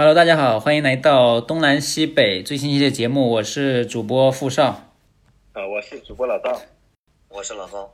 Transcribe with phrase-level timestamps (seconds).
[0.00, 4.94] Hello，大家好，欢迎来到东南西北最新一期节目，我是主播付少。
[5.52, 6.58] 啊，我是主播老道，
[7.28, 7.92] 我是老高。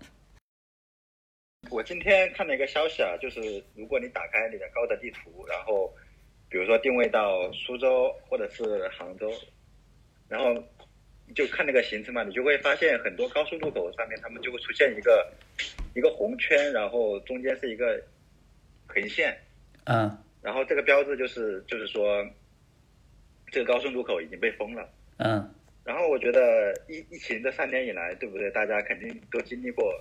[1.69, 3.41] 我今天看了一个消息啊，就是
[3.75, 5.93] 如果你打开你的高德地图，然后
[6.49, 9.29] 比如说定位到苏州或者是杭州，
[10.29, 10.55] 然后
[11.35, 15.29] 就看那个行程嘛，你就会发现很多高速路口上面，他们就会出现一个
[15.97, 18.01] 一个红圈，然后中间是一个
[18.87, 19.37] 横线，
[19.87, 20.17] 嗯
[20.47, 22.25] 然后这个标志就是就是说
[23.51, 24.89] 这个高速路口已经被封了。
[25.17, 25.53] 嗯
[25.85, 28.49] 然后我觉得疫疫情这三年以来，对不对？
[28.53, 29.93] 大家肯定都经历过，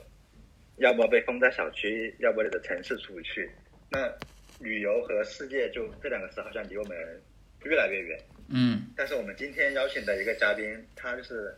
[0.77, 3.49] 要么被封在小区，要么你的城市出不去。
[3.89, 4.11] 那
[4.59, 6.95] 旅游和世界就这两个词好像离我们
[7.63, 8.19] 越来越远。
[8.49, 10.63] 嗯但是我们今天邀请的一个嘉宾，
[10.95, 11.55] 他就是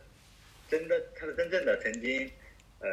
[0.70, 2.30] 真的，他是真正的曾经，
[2.80, 2.88] 呃，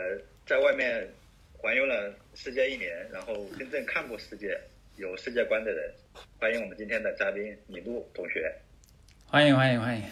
[0.46, 1.08] 在外面
[1.54, 4.60] 环游了世界一年，然后真正看过世界、
[4.98, 5.94] 有世界观的人。
[6.40, 8.62] 欢迎我们今天的嘉宾李露同学。
[9.28, 10.04] 欢迎欢迎欢迎。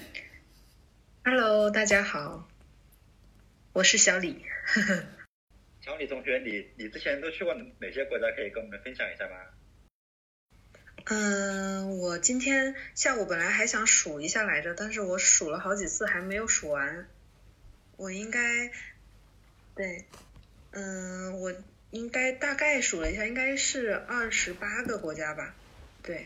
[1.24, 2.50] Hello，大家好，
[3.72, 4.44] 我是小李。
[5.80, 8.26] 小李同学，你你之前都去过哪些国家？
[8.36, 9.36] 可以跟我们分享一下吗？
[11.06, 17.08] 嗯，我今天下午本来还想数一下来着，但是我数了好几次还没有数完。
[17.96, 18.70] 我应该，
[19.76, 20.06] 对，
[20.72, 21.54] 嗯，我
[21.94, 25.54] 应该大概数了一下，应该是二十八个国家吧，
[26.02, 26.26] 对。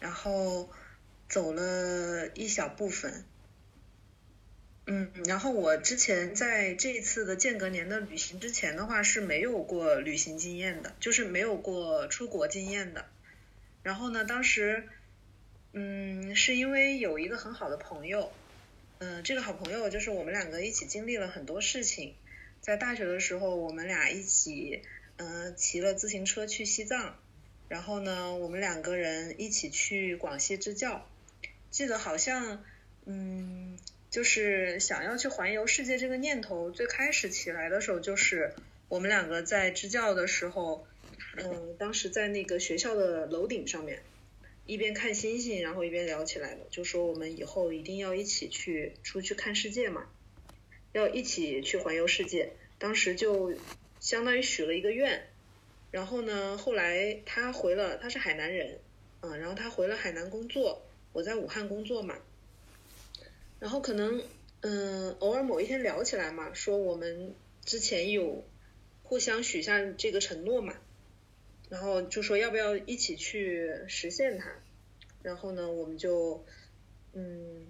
[0.00, 0.68] 然后
[1.28, 3.24] 走了一小部分。
[4.86, 13.06] 嗯，然后我之前在这一次的间隔年的旅行之前的话是没有过旅行经验的，就是没有过出国经验的。
[13.84, 14.88] 然后呢，当时，
[15.72, 18.32] 嗯，是因为有一个很好的朋友，
[18.98, 22.16] 嗯、这个好朋友就是我们两个一起经历了很多事情。
[22.64, 24.80] 在大学的时候，我们俩一起，
[25.18, 27.14] 嗯、骑了自行车去西藏，
[27.68, 31.06] 然后呢，我们两个人一起去广西支教。
[31.70, 32.64] 记得好像，
[33.04, 38.54] 嗯，就是想要去环游世界这个念头最开始起来的时候，就是
[38.88, 40.86] 我们两个在支教的时候，
[41.36, 44.00] 嗯，当时在那个学校的楼顶上面，
[44.64, 50.06] 一边看星星，然后一边聊起来了，就说我们以后一定要一起去出去看世界嘛，
[50.94, 52.54] 要一起去环游世界。
[52.78, 53.54] 当时就
[54.00, 55.26] 相当于许了一个愿，
[55.90, 58.80] 然后呢，后来他回了，他是海南人，
[59.20, 62.18] 嗯，然后他回了海南工作，我在武汉工作嘛，
[63.60, 64.22] 然后可能
[64.60, 67.34] 嗯、偶尔某一天聊起来嘛，说我们
[67.64, 68.44] 之前有
[69.02, 70.74] 互相许下这个承诺嘛，
[71.68, 74.52] 然后就说要不要一起去实现它，
[75.22, 76.44] 然后呢，我们就
[77.12, 77.66] 嗯，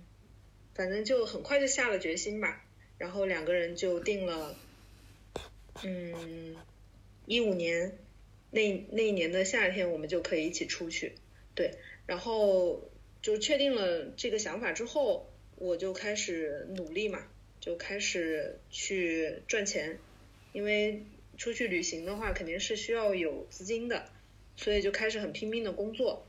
[0.74, 2.63] 反正就很快就下了决心吧，
[3.04, 4.56] 然后两个人就定了，
[5.82, 6.56] 嗯，
[7.26, 7.98] 一五年
[8.50, 11.12] 那那一年的夏天，我们就可以一起出去，
[11.54, 11.72] 对，
[12.06, 17.26] 然后就确定了这个想法之后，我就开始努力嘛，
[17.60, 19.98] 就开始去赚钱，
[20.54, 21.02] 因为
[21.36, 24.08] 出去旅行的话，肯定是需要有资金的，
[24.56, 26.26] 所以就开始很拼命的工作。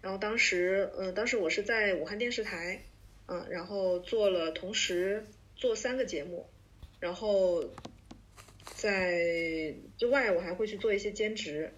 [0.00, 2.84] 然后当时，呃，当时我是在武汉电视台，
[3.26, 5.26] 嗯、然后做了同时
[5.62, 6.48] 做三个节目，
[6.98, 7.70] 然后
[8.74, 11.72] 在之外我还会去做一些兼职，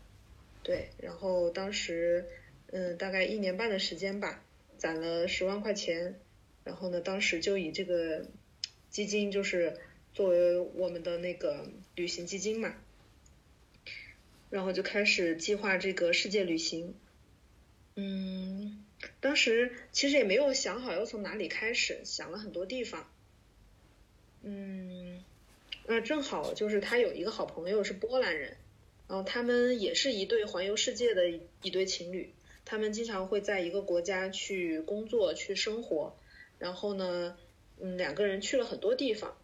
[0.63, 2.27] 对，然后当时，
[2.69, 4.43] 嗯、大概一年半的时间吧，
[4.79, 6.19] 攒了十万块钱，
[6.65, 8.27] 然后呢，当时就以这个
[8.89, 9.77] 基金就是
[10.15, 12.75] 作为我们的那个旅行基金嘛，
[14.49, 16.95] 然后就开始计划这个世界旅行。
[17.97, 18.83] 嗯，
[19.21, 23.11] 当时其实也没有想好要从哪里开始，想了很多地方。
[24.47, 25.25] 嗯，
[25.87, 28.57] 那正好就是他有一个好朋友是波兰人，
[29.09, 32.31] 然后他们也是一对环游世界的一一对情侣，
[32.67, 36.15] 他们经常会在一个国家去工作、去生活，
[36.59, 37.39] 然后呢，
[37.81, 39.37] 嗯，两个人去了很多地方，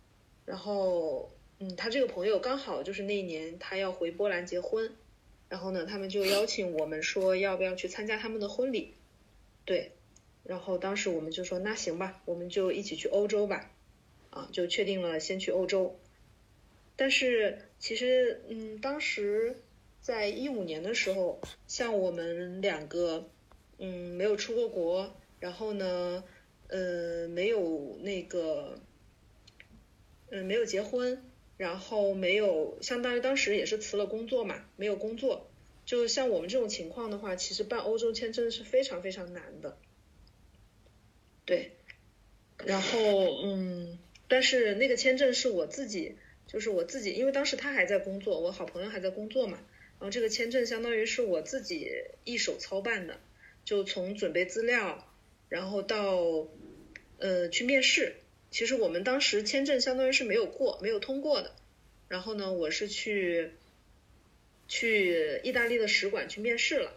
[0.45, 4.93] 然后，嗯，他这个朋友刚好就是那一年他要回波兰结婚，
[5.49, 8.95] 然后呢，他们就邀请我们说要不要去参加他们的婚礼，
[9.65, 9.93] 对，
[10.45, 13.71] 然后当时我们就说那行吧，我们就一起去欧洲吧，
[14.31, 15.99] 啊，就确定了先去欧洲，
[16.97, 19.57] 但是其实，嗯，当时
[20.01, 23.29] 在一五年的时候，像我们两个，
[23.79, 26.25] 嗯，没有出过国，然后呢，
[26.69, 28.79] 呃，没有那个，
[30.31, 31.23] 嗯，没有结婚，
[31.57, 35.47] 然后没有，相当于当时也是辞了工作嘛，没有工作。
[35.87, 39.77] 就像我们这种情况的话，其实办欧洲签证是非常非常难的。
[41.45, 41.73] 对，
[42.65, 42.99] 然后
[43.43, 43.99] 嗯，
[44.31, 46.15] 但是那个签证是我自己，
[46.47, 49.59] 就是我自己，因为当时他还在工作，我好朋友还在工作嘛，
[49.99, 51.91] 然后这个签证相当于是我自己
[52.23, 53.19] 一手操办的，
[53.65, 55.13] 就从准备资料，
[55.49, 56.47] 然后到
[57.19, 58.15] 呃去面试。
[58.53, 61.53] 其实我们当时签证相当于是没有过，没有通过的。
[62.09, 63.51] 然后呢，我是去
[64.69, 66.93] 去意大利的使馆去面试了。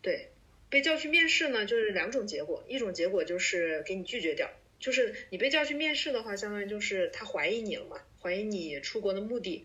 [0.00, 0.28] 对，
[0.70, 4.50] 被叫去面试呢，就是两种结果，一种结果就是给你拒绝掉，
[4.82, 9.64] 就是你被叫去面试的话，相当于就是他怀疑你了嘛，怀疑你出国的目的。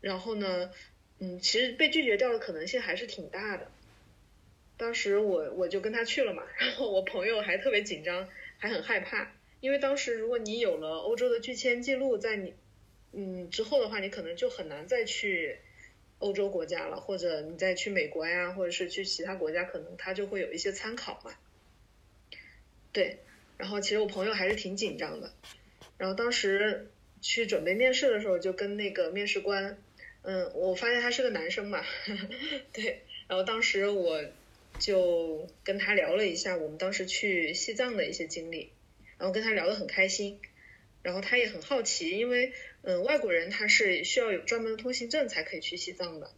[0.00, 0.72] 然后呢，
[1.18, 3.70] 嗯，其实被拒绝掉的可能性还是挺大的。
[4.78, 8.28] 当时我我就跟他去了嘛，然后我朋友还特别紧张，
[8.58, 12.54] 还很害怕，因为当时如果你有了欧洲的拒签记录，在你
[13.12, 15.58] 嗯之后的话，你可能就很难再去
[16.18, 21.34] 欧洲国家了，或者你再去美国呀，或者是去其他国家，可能他就会有一些参考嘛。
[22.92, 23.18] 对，
[23.56, 25.32] 然后其实我朋友还是挺紧张的，
[25.98, 29.78] 然后当时去准备面试的时候，就跟那个面试官，
[30.22, 31.84] 嗯，我发现他是个男生嘛，
[32.72, 34.24] 对，然后当时我。
[34.78, 38.72] 就跟他聊了一下我们当时去西藏的一些经历，
[39.16, 40.38] 然后跟他聊得很开心，
[41.02, 46.30] 然后他也很好奇，因为嗯外国人他是需要有专门的通行证才可以去西藏的，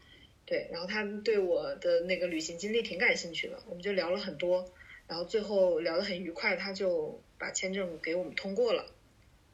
[0.46, 4.72] 对，然后他对我的那个旅行经历挺感兴趣的，我们就聊了很多，
[5.08, 8.84] 然后最后聊得很愉快，他就把签证给我们通过了，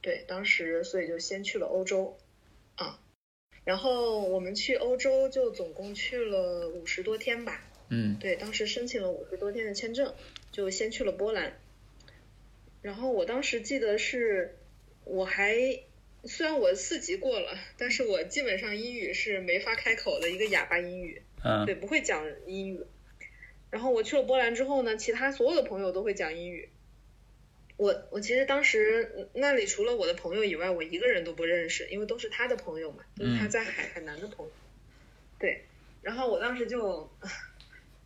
[0.02, 2.18] 对，当时所以就先去了欧洲，
[2.74, 3.00] 啊，
[3.64, 7.62] 然后我们去欧洲就总共去了五十多天吧。
[7.88, 10.14] 嗯，对，当时申请了五十多天的签证，
[10.50, 11.56] 就先去了波兰。
[12.82, 14.56] 然后我当时记得是，
[15.04, 15.54] 我还
[16.24, 22.84] 虽然我四级过了，但是我基本上英语是没法开口的一个哑巴英语，嗯，对，不会讲英语。
[23.74, 26.68] 然后我去了波兰之后呢，其他所有的朋友都会讲英语。
[27.76, 34.52] 我我其实当时那里除了我的朋友以外，我一个人都不认识，因为都是他的朋友嘛，都是他在海海南的朋友。
[35.40, 35.64] 对，
[36.00, 37.10] 然后我当时就。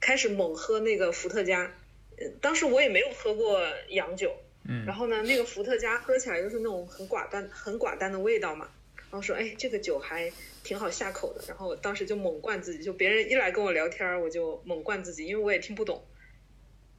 [0.00, 1.74] 开始猛喝那个伏特加，
[2.16, 4.32] 呃，当时我也没有喝过洋酒，
[4.62, 8.70] 嗯，然后呢，那个伏特加喝起来就是那种很寡淡、很寡淡的味道嘛，
[9.10, 10.30] 然后说，哎，这个酒还
[10.62, 16.04] 挺好下口的，然后当时就猛灌自己，就别人一来跟我聊天，我就猛灌自己，因为我也听不懂，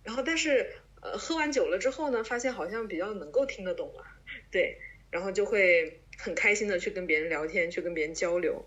[0.04, 0.72] 然后但是
[1.02, 4.04] 呃，喝完酒了之后呢，发现好像比较能够听得懂了，
[4.52, 4.78] 对，
[5.12, 8.66] 然后就会很开心的去跟别人聊天，去跟别人交流。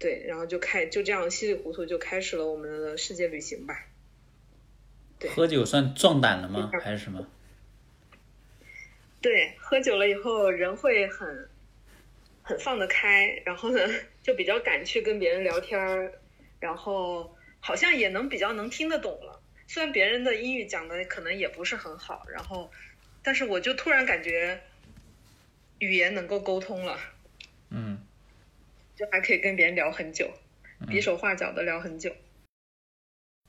[0.00, 3.86] 对，然后就开就这样稀里糊涂就开始了我们的世界旅行吧。
[5.18, 6.70] 对，喝酒算壮胆了吗？
[6.80, 7.26] 还是什么？
[9.20, 11.48] 对，喝酒了以后人会很
[12.48, 13.78] 很放得开，然后呢
[14.22, 16.14] 就比较敢去跟别人聊天儿，
[16.58, 19.42] 然后好像也能比较能听得懂了。
[19.66, 22.70] 虽然别人的英语讲的可能也不是很好，然后
[23.22, 24.62] 但是我就突然感觉
[25.78, 26.98] 语言能够沟通了。
[27.68, 27.98] 嗯。
[28.96, 30.28] 就还可以跟别人聊很久，
[30.88, 32.16] 比手画脚的聊很久。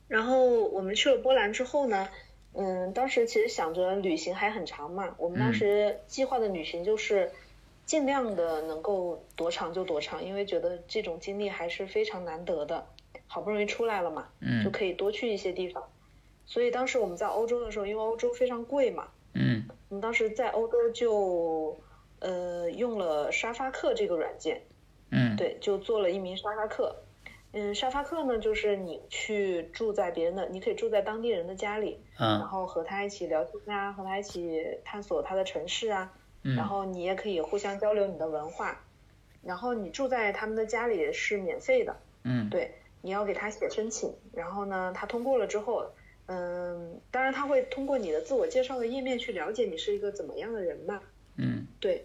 [0.06, 2.08] 然后我们去了波兰之后呢，
[2.52, 7.32] 嗯，当时其实想着旅行还很长嘛，我们当时计划的旅行就是
[7.90, 12.86] 尽量的能够多长就多长，因为觉得这种经历还是非常难得的，
[13.26, 15.82] 好不容易出来了嘛，嗯，就可以多去一些地方。
[16.46, 21.76] 所以当时我们在欧洲的时候，因为欧洲非常贵嘛，嗯，我们当时在欧洲就
[22.20, 24.62] 呃用了沙发客这个软件。
[25.10, 26.94] 嗯，对，就做了一名沙发客。
[27.52, 38.82] 嗯，沙发客呢，就是你去住在别人的，你可以住在当地人的家里，嗯，然后和他一起聊天啊，和他一起探索他的城市啊，嗯，然后你也可以互相交流你的文化。
[39.42, 45.90] 然后你住在他们的家里是免费的，嗯，对，你要给他写申请，然后呢，他通过了之后，
[46.26, 51.00] 嗯，当然他会通过你的自我介绍的页面去了解你是一个怎么样的人嘛，
[51.36, 52.04] 嗯，对。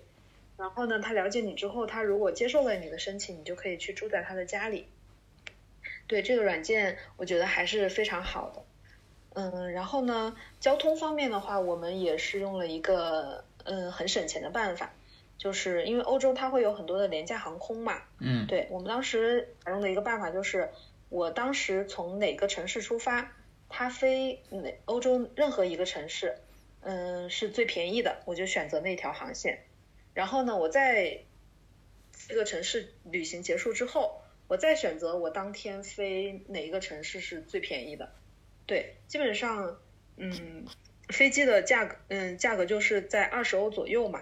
[0.58, 4.88] 然后呢，他了解你之后，他如果接受了你的申请，你就可以去住在他的家里。
[6.08, 8.64] 对这个软件，我觉得还是非常好的。
[9.34, 14.94] 嗯，然后呢，交通方面的话，我们也是用了一个嗯很省钱的办法，
[15.38, 18.02] 就是因为欧洲它会有很多的廉价航空嘛。
[18.20, 18.48] 嗯。
[18.48, 20.70] 对我们当时采用的一个办法就是，
[21.10, 23.34] 我当时从哪个城市出发，
[23.68, 26.38] 它飞哪欧洲任何一个城市，
[26.82, 29.66] 嗯是最便宜的，我就选择那条航线。
[30.14, 31.24] 然后呢，我在
[32.28, 38.14] 这个城市旅行结束之后，我再选择我当天飞哪一个城市是最便宜的。
[38.66, 39.78] 对，基本上，
[40.18, 40.66] 嗯，
[41.10, 44.22] 飞机的价格，嗯，价格就是在二十欧左右嘛，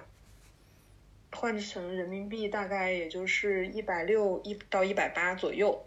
[1.32, 5.86] 换成人民币大概也就是一百六一到一百八左右。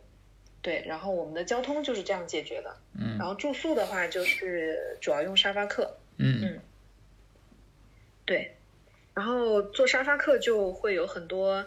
[0.62, 2.76] 对，然后我们的交通就是这样解决的。
[2.98, 3.16] 嗯。
[3.18, 5.98] 然后住宿的话，就是主要用沙发客。
[6.16, 6.60] 嗯嗯。
[8.24, 8.56] 对。
[9.14, 11.66] 然后做沙发客就会有很多，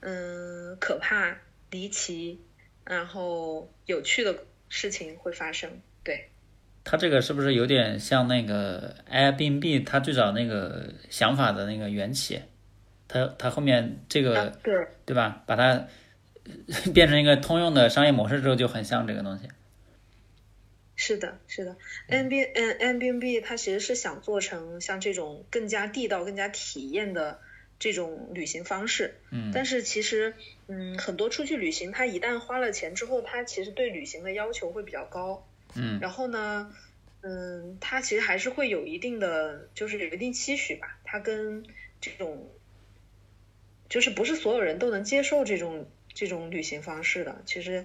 [0.00, 1.38] 嗯，可怕、
[1.70, 2.40] 离奇，
[2.84, 5.80] 然后有趣的事情会发生。
[6.86, 12.40] 对，它这个是不是有点像那个 Airbnb 它最早那个想法的那个缘起？
[13.08, 15.42] 它它后面这个对对吧？
[15.46, 15.86] 把它
[16.94, 19.48] 变成一个通用的商业模式之后，就很像这个东西。
[20.98, 21.76] 是的，是的
[22.08, 27.40] nbnnbnb 它其实是想做成像这种更加地道、更加体验的
[27.78, 29.14] 这种旅行方式。
[29.30, 30.34] 嗯但是其实，
[30.68, 35.46] 嗯，很多出去旅行，他一旦花了钱之后，他其实对旅行的要求会比较高。
[35.78, 36.72] 嗯然后呢，
[37.22, 40.98] 嗯，他其实还是会有一定的，就是有一定期许吧。
[41.04, 41.64] 他跟
[42.00, 42.50] 这种，
[43.88, 47.42] 就是不是所有人都能接受这种这种旅行方式的。
[47.46, 47.84] 其实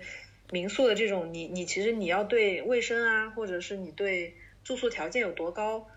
[0.51, 5.87] 民宿的这种，你你其实你要对卫生啊，或者是你对住宿条件有多高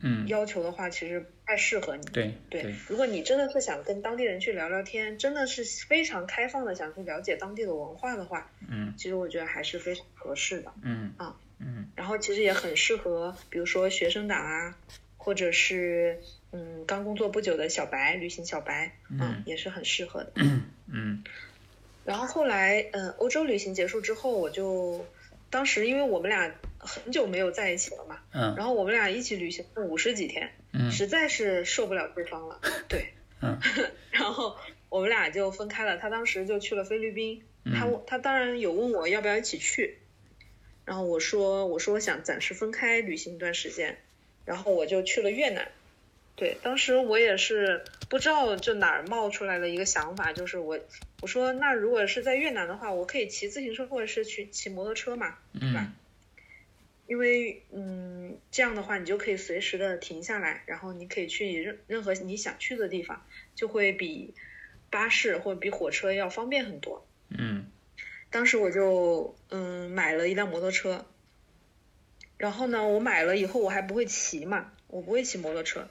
[0.00, 2.06] 嗯，要求的话，其实不太适合你。
[2.12, 10.72] 对对，如果你真的是想跟当地人去聊聊天，真的是非常开放的想去了解当地的文化的话，嗯其实我觉得还是非常合适的。
[10.82, 14.76] 嗯啊嗯然后其实也很适合，比如说学生党啊，
[15.16, 16.20] 或者是
[16.52, 20.32] 嗯刚工作不久的小白，旅行小白，嗯也是很适合的。
[20.86, 21.24] 嗯
[22.04, 25.04] 然后后来，嗯，欧洲旅行结束之后，我就
[25.50, 30.90] 当时因为我们俩很久没有在一起了嘛，嗯然后我们俩一起旅行了五十几天，嗯。
[30.90, 33.12] 实在是受不了对方了， 对，
[33.42, 33.58] 嗯。
[34.10, 34.56] 然后
[34.88, 35.96] 我们俩就分开了。
[35.96, 39.98] 他当时就去了菲律宾，他嗯他当然有问我要不要一起去，
[40.84, 43.98] 然后我说我说我想暂时分开旅行一段时间，
[44.44, 45.68] 然后我就去了越南。
[46.36, 50.78] 对，当时我也是不知道这哪儿冒出来的一个想法，就是我
[51.20, 55.80] 我说那如果是在越南的话，我可以骑自行车或者是去骑摩托车嘛，对吧？
[55.86, 55.92] 嗯
[57.10, 63.26] 因为嗯，这样的话你就可以随时的停下来，然后你可以去任任何你想去的地方，
[63.56, 64.32] 就会比
[64.90, 67.04] 巴士或者比火车要方便很多。
[67.30, 67.66] 嗯
[68.30, 71.04] 当时我就嗯买了一辆摩托车，
[72.38, 75.88] 然后呢，我买了以后我还不会骑嘛，我不会骑摩托车，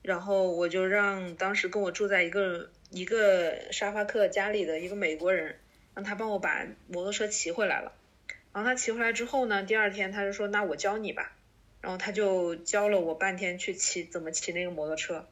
[0.00, 5.58] 然后我就让当时跟我住在一个一个沙发客家里的一个美国人，
[5.96, 7.92] 让他帮我把摩托车骑回来了。
[8.52, 11.32] 然后他骑回来之后呢，第二天他就说那我教你吧，
[11.80, 15.26] 然后他就教了我半天去骑怎么骑那个摩托车，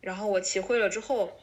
[0.00, 1.40] 然后我骑会了之后，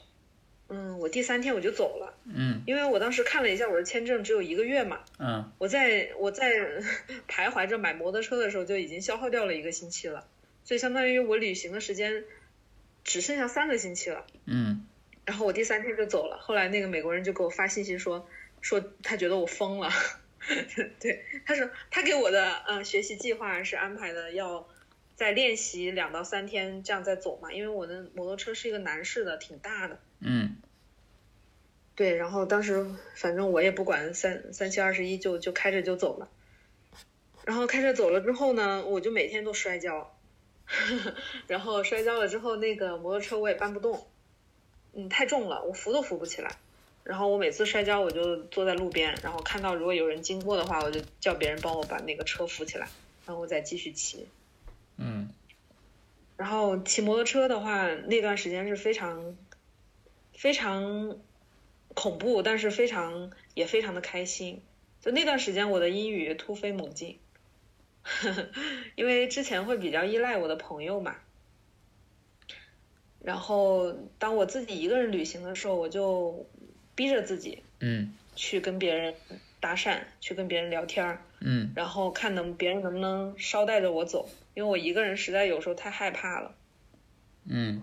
[0.69, 2.13] 嗯，我第三天我就走了。
[2.25, 2.61] 嗯。
[2.67, 5.51] 因为我当时看了一下我的签证只有一个月嘛，嗯。
[5.57, 6.51] 我在我在
[7.27, 10.27] 徘徊着买摩托车的时候就已经消耗掉了一个星期了，
[10.63, 12.23] 所以相当于我旅行的时间
[13.03, 14.25] 只剩下三个星期了。
[14.45, 14.85] 嗯。
[15.25, 18.27] 然后我第三天就走了，后来那个美国人就给我发信息说
[18.61, 19.89] 说他觉得我疯了，
[20.99, 24.67] 对，他说他给我的呃学习计划是安排的要
[25.15, 29.99] 再练习两到三天这样再走嘛，因为我的摩托车是一个男士的，挺大的。
[30.19, 30.57] 嗯
[31.95, 36.29] 对，然后当时反正我也不管三三七二十一，就就开着就走了。
[37.45, 40.17] 然后开车走了之后呢，我就每天都摔跤，
[41.45, 44.07] 然后摔跤了之后，那个摩托车我也搬不动，
[44.93, 46.55] 嗯，太重了，我扶都扶不起来。
[47.03, 52.87] 然后我每次摔跤，我就坐在路边，然后看到如果有人经过的话，我就叫别人帮我把那个车扶起来，
[53.25, 54.27] 然后我再继续骑。
[54.97, 55.29] 嗯
[56.37, 59.35] 然后骑摩托车的话，那段时间是非常
[60.33, 61.17] 非常
[61.93, 64.61] 恐怖，但是非常也非常的开心。
[65.01, 67.19] 就那段时间，我的英语突飞猛进，
[68.95, 71.15] 因为之前会比较依赖我的朋友嘛。
[73.23, 76.47] 然后当我自己一个人旅行的时候，我就
[77.01, 78.13] 逼着自己嗯。
[78.35, 79.15] 去跟别人
[79.59, 81.71] 搭讪，去跟别人聊天儿，嗯。
[81.75, 86.53] 然后看能别人能不能捎带着我走，因为我一个人实在有时候太害怕了。
[87.45, 87.81] 嗯。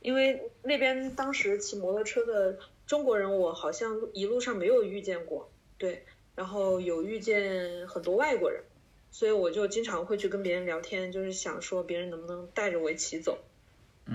[0.00, 2.58] 因为那边当时骑摩托车的
[2.88, 6.04] 中国人，我好像一路上没有遇见过，对，
[6.34, 8.64] 然后有遇见很多外国人，
[9.12, 13.38] 所以我就经常会去跟别人聊天，就是想说别人能不能带着我一起走，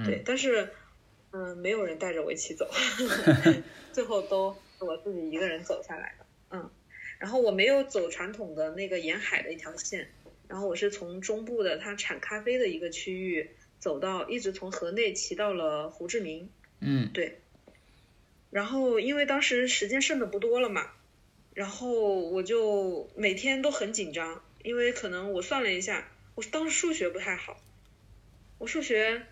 [0.05, 0.69] 对，嗯但是
[1.31, 2.69] 嗯、没有人带着我一起走，
[3.93, 6.69] 最后都是我自己一个人走下来的，嗯，
[7.19, 10.09] 然后我没有走传统的那个沿海的一条线，
[10.47, 17.39] 然后我是从中部的它产咖啡的一个区域走到，一直从河内骑到了胡志明，嗯对。
[18.49, 20.91] 然后因为当时时间剩的不多了嘛，
[21.53, 27.61] 然后我就每天都很紧张，因为可能我算了一下，我当时数学不太好，
[28.57, 29.25] 我数学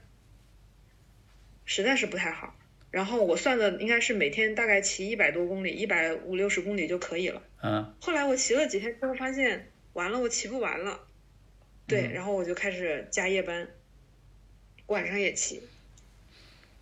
[1.70, 2.56] 实在是不太好。
[2.90, 7.44] 然后我算的应该是每天大概骑一百多公里，一百五六十公里就可以了。
[7.62, 11.00] 嗯后来我骑了几天之后发现，完了，我骑不完了。
[11.86, 13.68] 对，嗯然后我就开始加夜班，
[14.88, 15.62] 晚上也骑。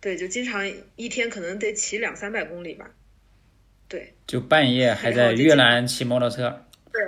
[0.00, 2.90] 对，就经常一天可能得骑两三百公里吧。
[3.88, 6.64] 对，就半夜还在越南骑摩托车。
[6.90, 7.02] 对，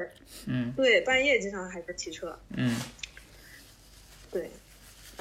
[0.46, 2.76] 嗯对，半夜经常还在骑车，嗯
[4.30, 4.50] 对。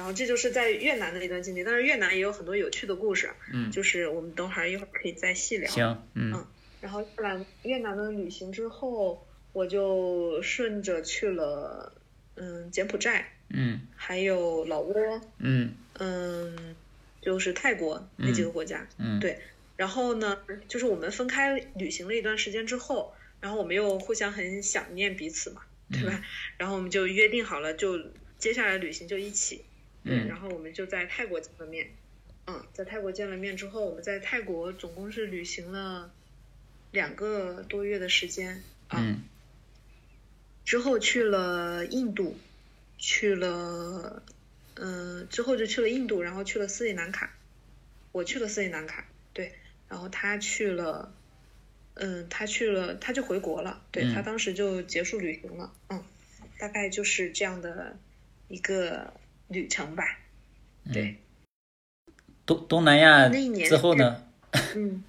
[0.00, 5.70] 然后这就是在越南的一段经历，但是越南也有很多有趣的故事，嗯，就是我们等会儿一会儿可以再细聊。
[5.70, 6.42] 行，嗯
[6.80, 11.92] 然后越南越南的旅行之后，我就顺着去了，
[12.36, 16.74] 嗯，柬埔寨，嗯还有老挝，嗯嗯，
[17.20, 18.88] 就是泰国那几个国家。
[18.96, 19.38] 嗯，对
[19.76, 25.60] 然后呢，就是我们分开旅行了一段时间之后，然后我们又互相很想念彼此嘛，
[25.92, 26.24] 对吧？
[26.56, 28.00] 然后我们就约定好了，就
[28.38, 29.62] 接下来旅行就一起。
[30.04, 31.90] 对，嗯然后我们就在泰国见了面。
[32.46, 36.12] 嗯，在泰国见了面之后，我们在泰国总共是旅行了
[36.90, 38.98] 两个多月的时间啊。
[39.00, 39.22] 嗯
[40.62, 42.36] 之后去了印度，
[42.96, 44.22] 去了，
[44.76, 47.34] 嗯、之后就去了印度，然后去了斯里兰卡，
[48.12, 49.52] 我去了斯里兰卡，对，
[49.88, 51.12] 然后他去了，
[51.94, 56.04] 嗯，他去了，他就回国了，对、嗯他当时就结束旅行了，嗯，
[56.58, 57.98] 大概就是这样的
[58.46, 59.12] 一个
[59.50, 60.04] 旅程吧，
[60.92, 61.18] 对，
[62.46, 64.24] 东东南亚那一年之后呢？
[64.74, 65.04] 嗯，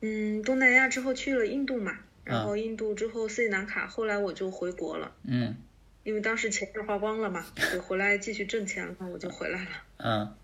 [0.00, 5.12] 嗯，东南亚之后去了印度嘛，然啊后印度之后斯里兰卡，后来我就回国了。
[5.24, 5.56] 嗯
[6.02, 9.70] 因为当时钱也花光了嘛，就回来继续挣钱了，我就回来了。
[9.98, 10.34] 嗯，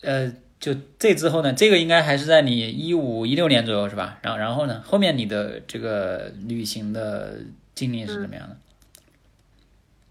[0.00, 4.18] 呃，就这之后呢，这个应该还是在你一五一六年左右是吧？
[4.22, 7.40] 然后然后呢，后面你的这个旅行的
[7.72, 8.56] 经历是怎么样的？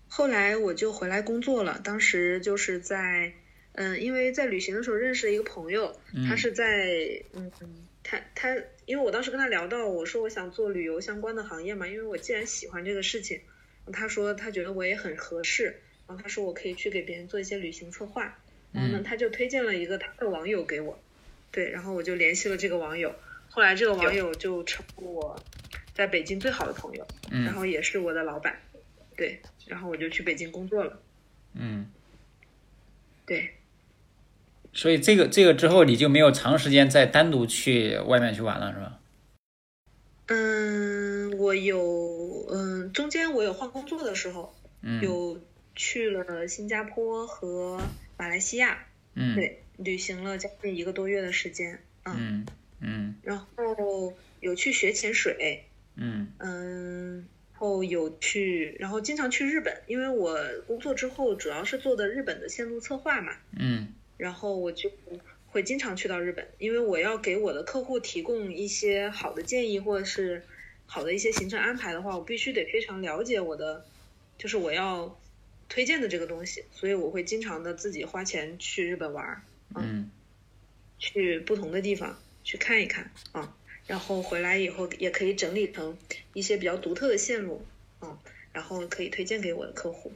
[0.09, 3.31] 后来我就回来工作了，当时就是在，
[3.73, 5.95] 嗯，因为在旅行的时候认识了一个朋友，
[6.27, 7.51] 他是在，嗯，
[8.03, 13.39] 他他，因为我当时跟他聊到，我说我想做旅游相关的行业嘛，因为我既然喜欢这个事情，
[13.93, 18.37] 他说他觉得我也很合适，然后他说我可以去给别人做一些旅行策划，
[18.73, 20.99] 然后呢，他就推荐了一个他的网友给我，
[21.51, 23.13] 对，然后我就联系了这个网友，
[23.49, 25.43] 后来这个网友就成了我
[25.93, 28.59] 在北京最好的朋友，然嗯后也是我的老板，
[29.15, 29.39] 对，
[29.69, 30.99] 然后我就去北京工作了，
[31.53, 31.85] 嗯，
[33.25, 33.53] 对，
[34.73, 38.99] 所以这个这个之后你就没有长时间再单独去外面去玩了是吧？
[40.27, 45.01] 嗯，我有，嗯，中间我有换工作的时候，嗯。
[45.01, 45.39] 有
[45.75, 47.79] 去了新加坡和
[48.17, 49.35] 马来西亚，嗯。
[49.35, 52.45] 对，旅行了将近一个多月的时间，嗯，嗯。
[52.81, 53.15] 嗯。
[53.23, 56.27] 然后有去学潜水，嗯。
[56.37, 57.25] 嗯，然
[57.59, 63.93] 后有去，然后经常去日本，因为我工作之后主要是做的日本的线路策划嘛，嗯。
[64.17, 64.89] 然后我就
[65.47, 70.41] 会经常去到日本，因为我要给我的客户提供一些好的建议或者是
[70.85, 73.85] 好的一些行程安排的话，我必须得非常了解我的，
[74.37, 75.19] 就是我要
[75.67, 79.41] 推荐的这个东西，所以我会经常的自己花钱去日本玩儿，
[79.75, 80.09] 嗯。
[81.01, 83.55] 去不同的地方去看一看啊，
[83.89, 85.97] 然后回来以后也可以整理成
[86.33, 87.65] 一些比较独特的线路，
[88.01, 88.15] 嗯，
[88.53, 90.11] 然后可以推荐给我的客户。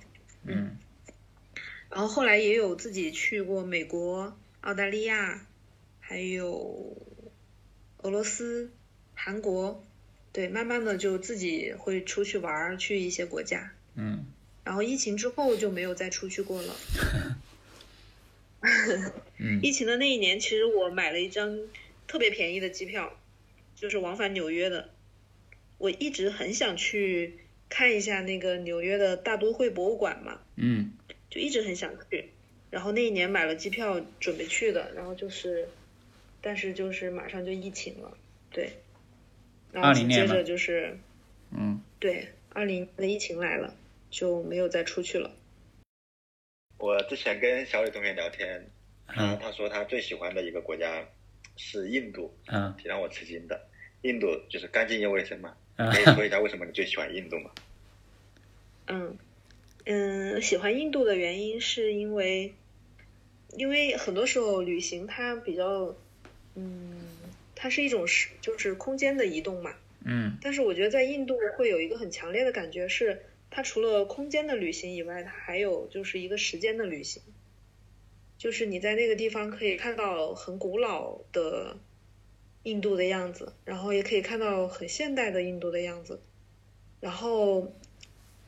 [0.46, 0.78] 嗯
[1.90, 5.44] 然后后来也有自己去过美国、澳大利亚，
[6.00, 6.96] 还有
[8.04, 8.72] 俄罗斯、
[9.16, 9.84] 韩国，
[10.32, 13.74] 对，慢慢的就自己会出去玩儿，去一些国家。
[13.96, 14.24] 嗯
[14.64, 16.76] 然后疫情之后就没有再出去过了。
[19.40, 21.60] 嗯 疫情的那一年，其实我买了一张
[22.08, 23.18] 特别便宜的机票，
[23.84, 24.92] 就是往返纽约的。
[25.78, 30.94] 我一直很想去看一下那个纽约的大都会博物馆嘛，嗯
[31.30, 32.30] 就一直很想去。
[32.72, 35.68] 然后那一年买了机票准备去的，然后就是，
[36.40, 38.18] 但是就是马上就疫情了，
[38.52, 38.70] 对。
[39.74, 40.98] 然后紧接着就是
[41.52, 43.76] 嗯对二零的疫情来了，
[44.10, 45.36] 就没有再出去了。
[46.78, 48.66] 我之前跟小李同学聊天，
[49.08, 51.06] 他嗯他说他最喜欢的一个国家
[51.58, 53.68] 是印度，嗯挺让我吃惊的。
[54.04, 57.52] 印度就是干净又卫生嘛，嗯可以说一下为什么你最喜欢印度吗？
[58.88, 59.18] 嗯
[59.86, 62.54] 嗯，喜欢印度的原因是因为，
[63.58, 65.96] 因为很多时候旅行它比较，
[66.56, 67.02] 嗯，
[67.56, 69.74] 它是一种时就是空间的移动嘛。
[70.06, 77.24] 嗯但是我觉得在印度会有一个很强烈的感觉是，它除了空间的旅行以外，它还有就是一个时间的旅行，
[78.38, 81.78] 就是你在那个地方可以看到很古老的
[82.64, 86.22] 印度的样子，然后也可以看到很现代的印度的样子，
[87.00, 87.74] 然后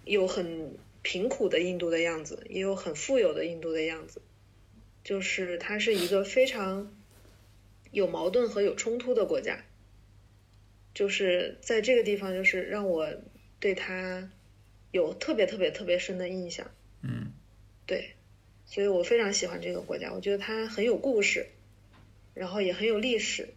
[0.04, 4.22] 有很贫苦的印度的样子，也有很富有的印度的样子，
[5.04, 6.92] 就是它是一个非常
[7.92, 9.64] 有矛盾和有冲突的国家。
[10.94, 13.10] 就是在这个地方，就是让我
[13.60, 14.32] 对他
[14.92, 16.72] 有特别特别特别深的印象。
[17.02, 17.34] 嗯
[17.86, 18.12] 对，
[18.66, 21.48] 所以我非常喜欢这个国家，我觉得它很有故事，
[22.34, 23.50] 然后也很有历史，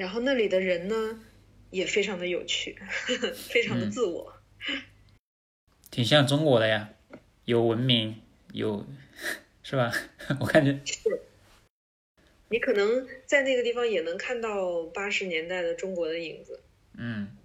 [0.00, 1.20] 然后那里的人呢，
[1.68, 2.74] 也非常的有趣，
[3.34, 4.32] 非常的自我。
[5.90, 6.88] 挺像中国的呀，
[7.44, 8.16] 有文明，
[8.54, 8.86] 有
[9.62, 9.92] 是吧？
[10.40, 11.20] 我感觉是。
[12.48, 16.60] 你可能在那个地方也能看到八十年代的中国的影子。
[16.96, 17.36] 嗯。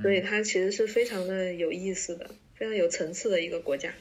[0.00, 3.92] 所以它其实是非常的有意思的，非常有层次的一个国家。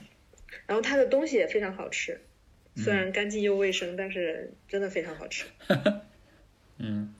[0.68, 2.22] 然后它的东西也非常好吃，
[2.78, 5.48] 虽然干净又卫生，但是真的非常好吃。
[6.80, 7.14] 嗯。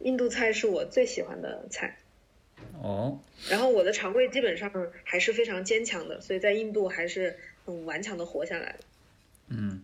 [0.00, 1.98] 印度菜是我最喜欢的菜。
[2.82, 3.20] 哦。
[3.48, 4.70] 然后我的肠胃基本上
[5.04, 8.78] 还是非常坚强的，所以在印度还是很顽强的活下来了。
[9.48, 9.82] 嗯。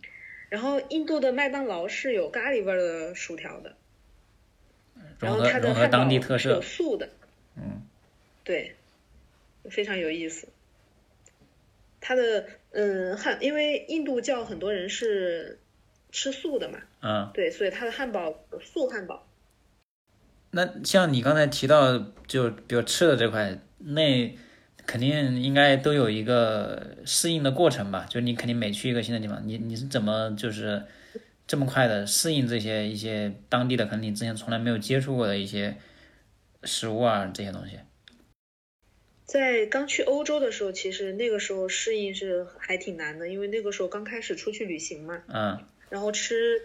[0.49, 3.75] 然后印度的麦当劳是有咖喱味的薯条的，
[5.19, 7.09] 然后它的汉堡是有素的。
[7.57, 7.81] 嗯。
[8.43, 8.75] 对，
[9.69, 10.47] 非常有意思。
[11.99, 15.59] 它的嗯汉，因为印度教很多人是
[16.11, 16.79] 吃素的嘛。
[17.01, 17.31] 嗯。
[17.33, 19.24] 对，所以它的汉堡素汉堡。
[20.55, 24.33] 那像你刚才提到，就比如吃的这块，那
[24.85, 28.05] 肯定应该都有一个适应的过程吧？
[28.09, 30.85] 就你肯定每去一个新的地方，你你是怎么就是
[31.45, 35.75] 这么快的适应这些一些当地的，可能你之前从来没有接触过的一些
[36.63, 37.77] 食物啊这些东西。
[39.25, 45.21] 在刚去欧洲的时候，其实那个时候适应是还挺难的，因为那个时候刚开始出去旅行嘛。
[45.27, 45.59] 嗯。
[45.89, 46.61] 然后吃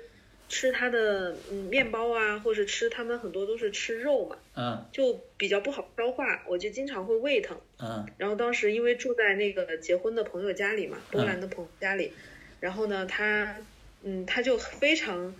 [0.51, 4.37] 吃他的嗯面包啊，或者吃他们很多都是吃肉嘛。
[4.55, 4.85] 嗯。
[4.93, 7.59] 就比较不好消化，我就经常会胃疼。
[7.79, 8.07] 嗯。
[8.19, 12.13] 然后当时因为住在那个结婚的朋友家里嘛，波兰的朋友家里，
[12.61, 13.57] 然后呢，他
[14.03, 15.35] 嗯他就非常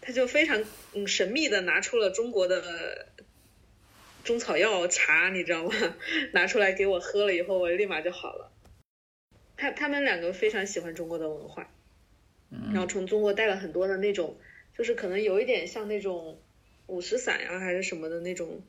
[0.00, 3.06] 他就非常嗯神秘的拿出了中国的。
[4.24, 5.70] 中草药茶，你知道吗？
[6.32, 8.50] 拿出来给我喝了以后，我立马就好了。
[9.54, 11.68] 他他们两个非常喜欢中国的文化，
[12.72, 14.38] 然后从中国带了很多的那种，
[14.76, 16.38] 就是可能有一点像那种
[16.86, 18.62] 五石散呀，还是什么的那种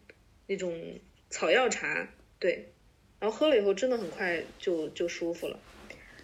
[0.48, 2.70] 那种草药茶，对。
[3.20, 5.60] 然后喝了以后，真的很快就就舒服了。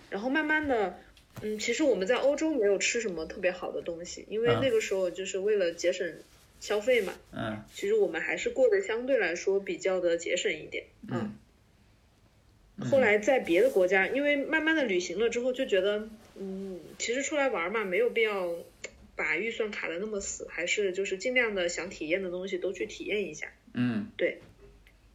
[0.10, 1.00] 然后慢慢的，
[1.42, 6.14] 嗯，其实我们在欧洲没有吃什么特别好的东西，因为那个时候就是为了节省。
[6.62, 11.34] 消费嘛，嗯，其实我们还是过得相对来说比较的节省一点，嗯。
[12.88, 18.54] 后来在别的国家，因为慢慢的旅行了之后，就觉得，嗯，其实出来玩嘛，没有必要
[19.16, 24.40] 把预算卡的那么死，还是就是尽量的想体验的东西都去体验一下，嗯，对。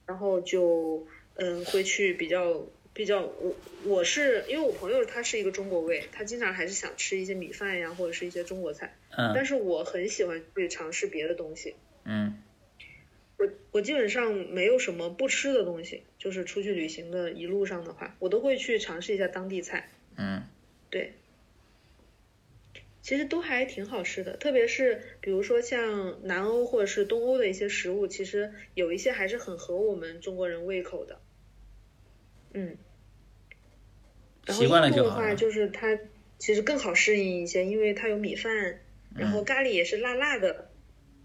[0.06, 2.66] 然后就，嗯，会去比较。
[2.96, 3.54] 比较我
[3.84, 11.74] 我是因为我朋友他是一个中国胃，他经常还是想吃一些米饭呀或者是一些中国菜，嗯，但是我很喜欢去尝试别的东西，
[12.06, 12.42] 嗯，
[13.36, 20.44] 我我基本上没有什么不吃的东西，就是出去旅行的一路上的话，我都会去尝试一下当地菜，嗯，
[20.88, 21.12] 对，
[23.06, 31.20] 其实都还挺好吃的，特别是比如说像南欧或者是东欧的一些食物，其实有一些还是很合我们中国人胃口的，
[32.52, 32.76] 嗯。
[34.44, 35.96] 然后印度的话，就是它
[36.38, 38.80] 其实更好适应一些，因为它有米饭，
[39.14, 40.68] 然后咖喱也是辣辣的，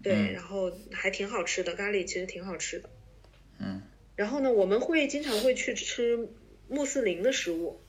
[0.04, 2.88] 对，然后还挺好吃的，咖喱其实挺好吃的。
[3.58, 3.82] 嗯。
[4.14, 6.28] 然后呢，我们会经常会去吃
[6.68, 7.80] 穆斯林的食物，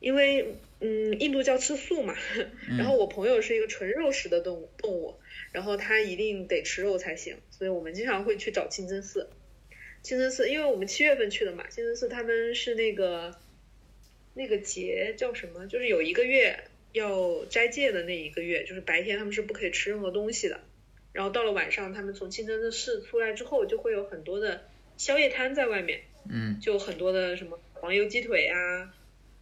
[0.00, 2.14] 因为嗯，印度叫吃素嘛，
[2.78, 5.14] 然后我朋友是一个纯肉食的动物动物，
[5.52, 9.30] 然后他一定得吃肉才行，所以我们经常会去找清真寺。
[10.02, 13.34] 清真寺，因为我们七月份去的嘛，清真寺他们是那个。
[14.38, 15.66] 那个节叫什么？
[15.66, 20.60] 就是有一个月要斋戒的那一个月，就是白天他们是不可以吃任何东西的。
[21.14, 26.02] 然后到了晚上，他们从清真寺出来之后，就会有很多的宵夜摊在外面。
[26.30, 26.60] 嗯。
[26.60, 28.94] 就很多的什么黄油鸡腿啊，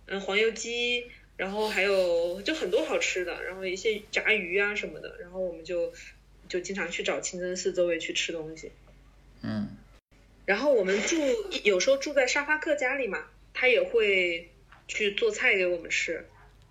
[0.07, 5.17] 嗯，黄油鸡，然后还有就很多好吃的，然后一些炸鱼啊什么的。
[5.21, 5.93] 然后我们就
[6.49, 8.73] 就经常去找清真寺周围去吃东西。
[9.43, 9.69] 嗯。
[10.47, 11.17] 然后我们住
[11.63, 14.51] 有时候住在沙发客家里嘛，他也会。
[14.87, 16.27] 去做菜给我们吃，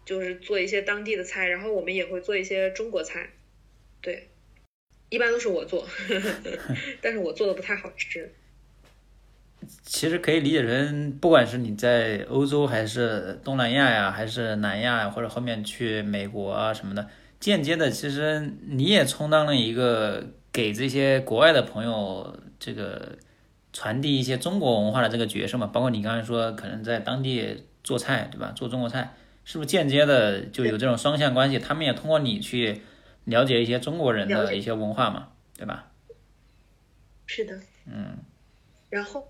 [0.05, 3.31] 就是做一些当地的菜，然后我们也会做一些中国菜，
[4.01, 4.27] 对，
[5.09, 5.89] 一般都是我做，
[7.01, 8.31] 但是我做的不太好吃。
[9.83, 17.07] 其实可以理解成，不管是你在欧洲还是东南亚呀，还是南亚呀，或者后面去美国啊什么的，
[17.39, 23.17] 间接的其实你也充当了一个给这些国外的朋友这个
[23.71, 25.67] 传递一些中国文化的这个角色嘛。
[25.67, 27.65] 包括你刚才说，可能在当地。
[27.83, 28.53] 做菜对吧？
[28.55, 31.59] 做中国菜是不是间接的就有这种双向关系？
[31.59, 32.81] 他们也通过你去
[33.25, 35.91] 了解一些中国人的一些文化嘛，对吧？
[37.25, 37.59] 是的。
[37.85, 38.19] 嗯。
[38.93, 39.27] 然后，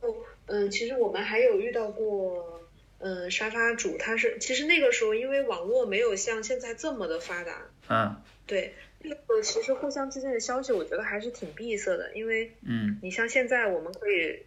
[0.48, 7.62] 嗯，其实我们还有遇到过，嗯，沙发主他是，其实那个时候因为网络没有像现在这么的发达。
[7.90, 8.22] 嗯。
[8.46, 14.44] 对，那个其实互相之间的消息，我觉得还是挺闭塞的，因为嗯你像现在我们可以，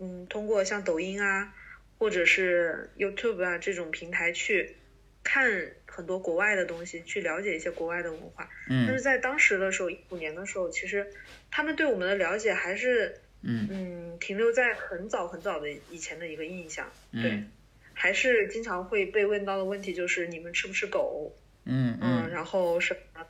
[0.00, 1.52] 嗯，通过像抖音啊，
[1.98, 4.76] 或者是 YouTube 啊这种平台去
[5.24, 8.48] 看很多国外的东西，去了解一些国外的文化。
[8.68, 11.12] 但是嗯在当时的时候，一五年的时候，其实
[11.50, 17.50] 他们对我们的了解还是嗯嗯停留在很早很早的以前的一个印象，对，嗯
[17.94, 21.34] 还是经常会被问到的问题就是你们吃不吃狗？
[21.64, 21.98] 嗯
[22.30, 23.26] 然后什么？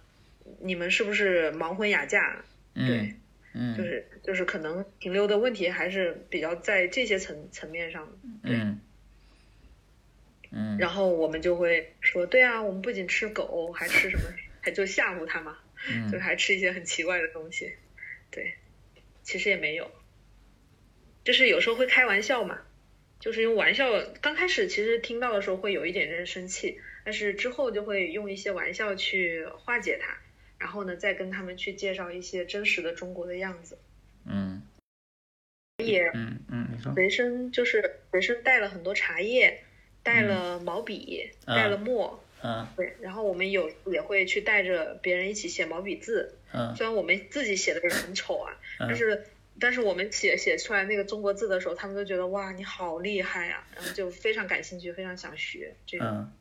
[0.60, 2.44] 你们是不是盲婚哑嫁？
[2.74, 3.14] 对
[3.76, 8.12] 就是就是可能停留的问题还是比较在这些层层面上的。
[8.44, 8.80] 嗯
[10.50, 14.22] 嗯然后我们就会说，对啊，我们不仅吃狗，还吃什么？
[14.60, 15.58] 还就吓唬他嘛，
[16.10, 17.72] 就嗯还吃一些很奇怪的东西。
[18.30, 18.54] 对，
[19.22, 19.90] 其实也没有，
[21.24, 22.60] 就是有时候会开玩笑嘛，
[23.20, 23.90] 就是用玩笑。
[24.20, 30.16] 刚开始其实听到的时候会有一点点生气，但是之后就会用一些玩笑去化解它，
[30.58, 33.78] 然后呢，再跟他们去介绍一些真实的中国的样子。
[34.26, 34.62] 嗯
[35.78, 39.64] 也嗯嗯，你说随身就是随身带了很多茶叶，
[40.04, 49.24] 带了毛笔，嗯带了墨，嗯对，然后我们有也会去带着别人一起写毛笔字，嗯虽然我们自己写的也很丑啊，嗯但是
[49.62, 56.04] 但是我们写写出来那个中国字的时候，他们都觉得哇你好厉害啊，然后就非常感兴趣，非常想学这个。
[56.04, 56.32] 嗯，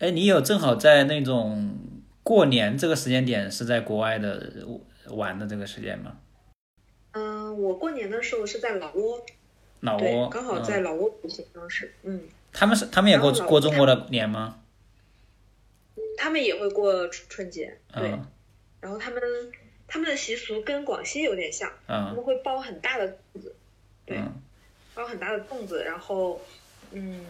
[0.00, 1.78] 哎，你有正好在那种
[2.24, 4.66] 过年这个时间点是在国外的
[5.10, 6.18] 玩的这个时间吗？
[7.12, 9.24] 嗯，我过年的时候是在老挝，
[9.78, 14.60] 老，挝，刚好嗯在老挝旅行当时，嗯，他们是他们也过过中国的年吗？
[16.16, 18.26] 他们也会过春春节，对，嗯
[18.80, 19.20] 然后他们
[19.90, 23.54] 他们的习俗跟广西有点像，他嗯们会包很大的粽子，
[24.06, 24.40] 对，嗯。
[24.94, 26.40] 包很大的粽子，然后
[26.92, 27.24] 嗯，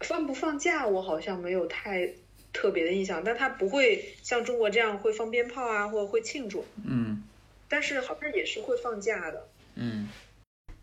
[0.00, 2.10] 放不放假我好像没有太
[2.52, 7.22] 特别的印象，但他不会像中国这样会放鞭炮啊，或者会庆祝，嗯。
[7.68, 9.48] 但是好像也是会放假的。
[9.74, 10.08] 嗯。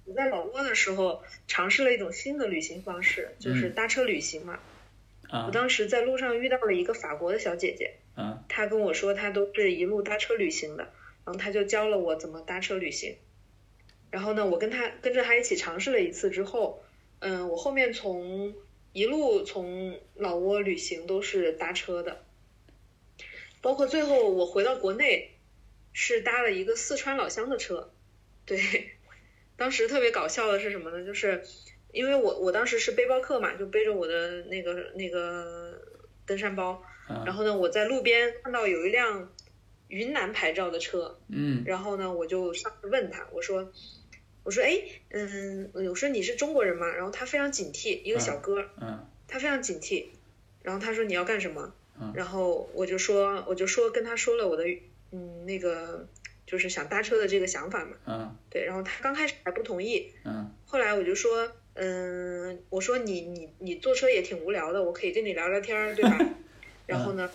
[0.06, 3.74] 我在老挝的时候尝试了一种新的旅行方式，就是嗯。
[3.74, 4.60] 搭车旅行嘛。
[5.30, 5.46] 啊。
[5.48, 7.94] 我当时在路上遇到了一个法国的小姐姐，
[8.48, 10.84] 他跟我说他都是一路搭车旅行的，
[11.26, 13.18] 然后他就教了我怎么搭车旅行。
[14.12, 16.84] 然后呢，我跟他跟着他一起尝试了一次之后，
[17.20, 18.54] 嗯，我后面从
[18.92, 22.24] 一路从老挝旅行都是搭车的，
[23.60, 25.32] 包括最后我回到国内
[25.94, 27.92] 是搭了一个四川老乡的车，
[28.46, 28.60] 对，
[29.58, 31.04] 当时特别搞笑的是什么呢？
[31.04, 31.44] 就是
[31.92, 35.82] 因为我我当时是背包客嘛，就背着我的那个那个
[36.28, 36.84] 登山包，
[37.26, 39.32] 然后呢，我在路边看到有一辆
[39.88, 43.72] 云南牌照的车，嗯然后呢，我就上去问他，我说，
[44.44, 46.88] 我说，哎，嗯，我说你是中国人吗？
[46.94, 50.06] 然后他非常警惕，一个小哥，嗯他非常警惕，
[50.62, 52.12] 然后他说你要干什么嗯？
[52.16, 54.64] 然后我就说，我就说跟他说了我的，
[55.12, 56.08] 嗯，那个
[56.46, 66.18] 就是想搭车的这个想法嘛，嗯对，然后他刚开始还不同意，嗯后来我就说，嗯，我说你你你坐车也挺无聊的，我可以跟你聊聊天儿，对吧？
[66.86, 67.30] 然后呢，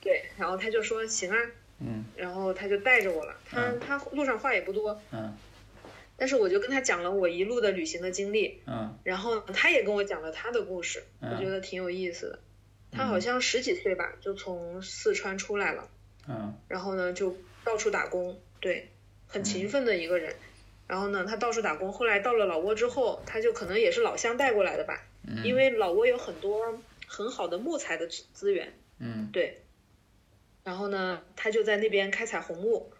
[0.00, 1.36] 对，然后他就说行啊，
[1.80, 3.34] 嗯然后他就带着我了。
[3.44, 5.36] 他嗯他路上话也不多，嗯
[6.16, 12.38] 但是我就跟他讲了我一路的旅行的经历，嗯然后他也跟我讲了他的故事，嗯我觉得挺有意思的。
[12.92, 15.88] 他好像十几岁吧，就从四川出来了，
[16.28, 18.88] 嗯然后呢就到处打工，对，
[19.26, 20.34] 很勤奋的一个人。
[20.86, 29.60] 然后呢，他到处打工，后来到了老挝之后，他就可能也是老乡带过来的吧，嗯，因为老挝有很多很好的木材的资资源，嗯对。
[30.62, 32.90] 然后呢，他就在那边开采红木，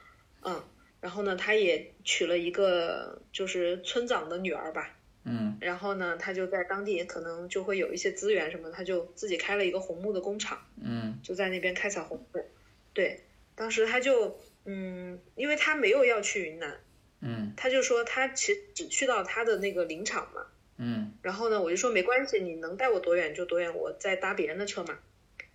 [0.43, 0.63] 嗯，
[1.01, 12.45] 然后呢，他也娶了一个就是村长的女儿吧，嗯然后呢，他就在当地可能就会有一些资源什么，他就自己开了一个红木的工厂，嗯就在那边开采红木。
[12.93, 16.81] 对，当时他就嗯，因为他没有要去云南，
[17.21, 20.47] 嗯他就说他其实只去到他的那个林场嘛。
[20.77, 24.99] 嗯然后呢，我就说没关系，你能带我多远就多远，我再搭别人的车嘛。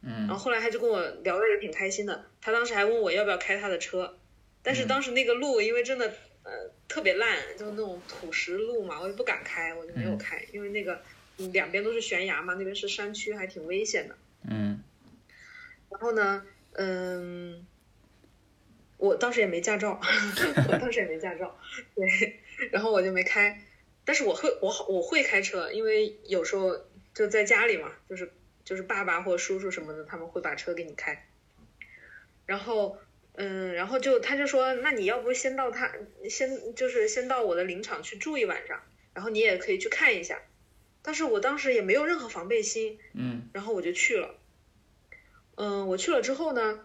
[0.01, 4.17] 然后嗯后来他就跟我聊的也挺开心的，他当时还问我要不要开他的车，
[4.63, 6.07] 但是当时那个路因为真的
[6.43, 11.01] 呃特别烂，就是那种土石路嘛，我也不敢开，我就没有开，因为那个
[11.37, 14.15] 嗯两边都是悬崖嘛，那边是山区，还挺危险的。
[14.49, 14.81] 嗯。
[15.89, 17.65] 然后呢，嗯，
[18.97, 19.99] 我当时也没驾照，
[20.69, 21.59] 我当时也没驾照，
[21.95, 22.39] 对，
[22.71, 23.61] 然后我就没开，
[24.05, 26.77] 但是我会，我好，我会开车，因为有时候
[27.13, 28.31] 就在家里嘛，就是
[28.69, 31.25] 就是爸爸或叔叔什么的，他们会把车给你开，
[32.45, 32.99] 然后。
[33.41, 35.93] 嗯，然后就他就说，那你要不先到他
[36.29, 38.81] 先就是先到我的林场去住一晚上，
[39.13, 40.41] 然后你也可以去看一下。
[41.01, 44.35] 但是我当时也没有任何防备心，嗯然后我就去了。
[45.55, 46.83] 嗯，我去了之后呢，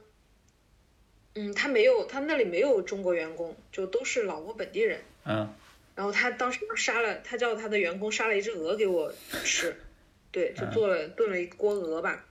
[1.35, 5.01] 嗯，他没有，他那里没有中国员工，就都是老挝本地人。
[5.25, 5.53] 嗯
[5.97, 9.13] 然后他当时杀了，他叫他的员工杀了一只鹅给我
[9.45, 9.75] 吃，
[10.35, 12.27] 对，就做了炖了一锅鹅吧。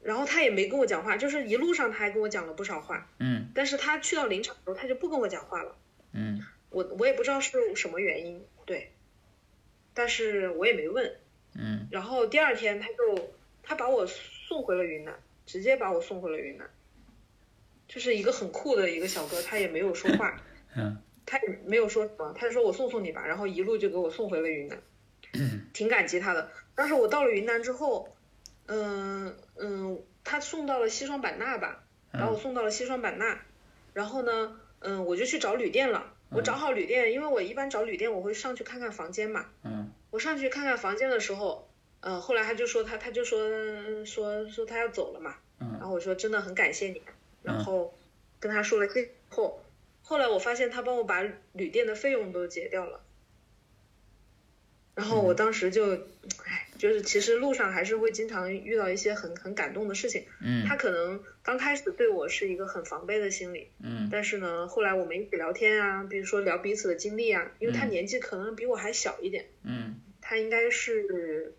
[0.00, 5.76] 然后他也没跟我讲话，就是一路上他还跟我讲了不少话，嗯但是他去到林场的时候，他就不跟我讲话了。
[6.12, 6.40] 嗯
[6.70, 8.90] 我我也不知道是什么原因，对，
[9.92, 11.14] 但是我也没问。
[11.54, 13.30] 嗯然后第二天他就
[13.62, 15.14] 他把我送回了云南，
[15.44, 16.68] 直接把我送回了云南，
[17.86, 20.42] 就是一个很酷的一个小哥，他也没有说话，
[20.74, 24.78] 嗯他也没有说什么，他就说我送送你吧，然后一路就给我送回了云南，
[25.72, 26.50] 挺感激他的。
[26.74, 28.14] 但是我到了云南之后，
[28.66, 33.40] 嗯嗯，他送到了西双版纳吧，把我送到了西双版纳，
[33.92, 36.12] 然后呢，嗯，我就去找旅店了。
[36.30, 39.46] 我找好旅店，因为我一般找旅店我会上去看看房间嘛。
[39.62, 39.92] 嗯。
[40.10, 41.68] 我上去看看房间的时候，
[42.00, 45.68] 呃，后来他就说他他就说说说他要走了嘛，嗯。
[45.74, 47.02] 然嗯后我说真的很感谢你，
[47.42, 47.94] 然后
[48.40, 49.62] 跟他说了谢后，
[50.02, 53.00] 后来我发现他帮我把旅店的费用都结掉了，
[54.96, 55.94] 然后我当时就，
[56.44, 60.64] 哎，就是其实路上还是会经常遇到一些很很感动的事情，嗯。
[60.66, 64.08] 他可能刚开始对我是一个很防备的心理，嗯。
[64.10, 67.90] 但是呢，后来我们一起聊天啊，比如说聊彼此的经历啊，因为他嗯。
[67.90, 69.46] 年纪可能比我还小一点。
[69.62, 69.94] 嗯。
[70.20, 71.54] 他应该是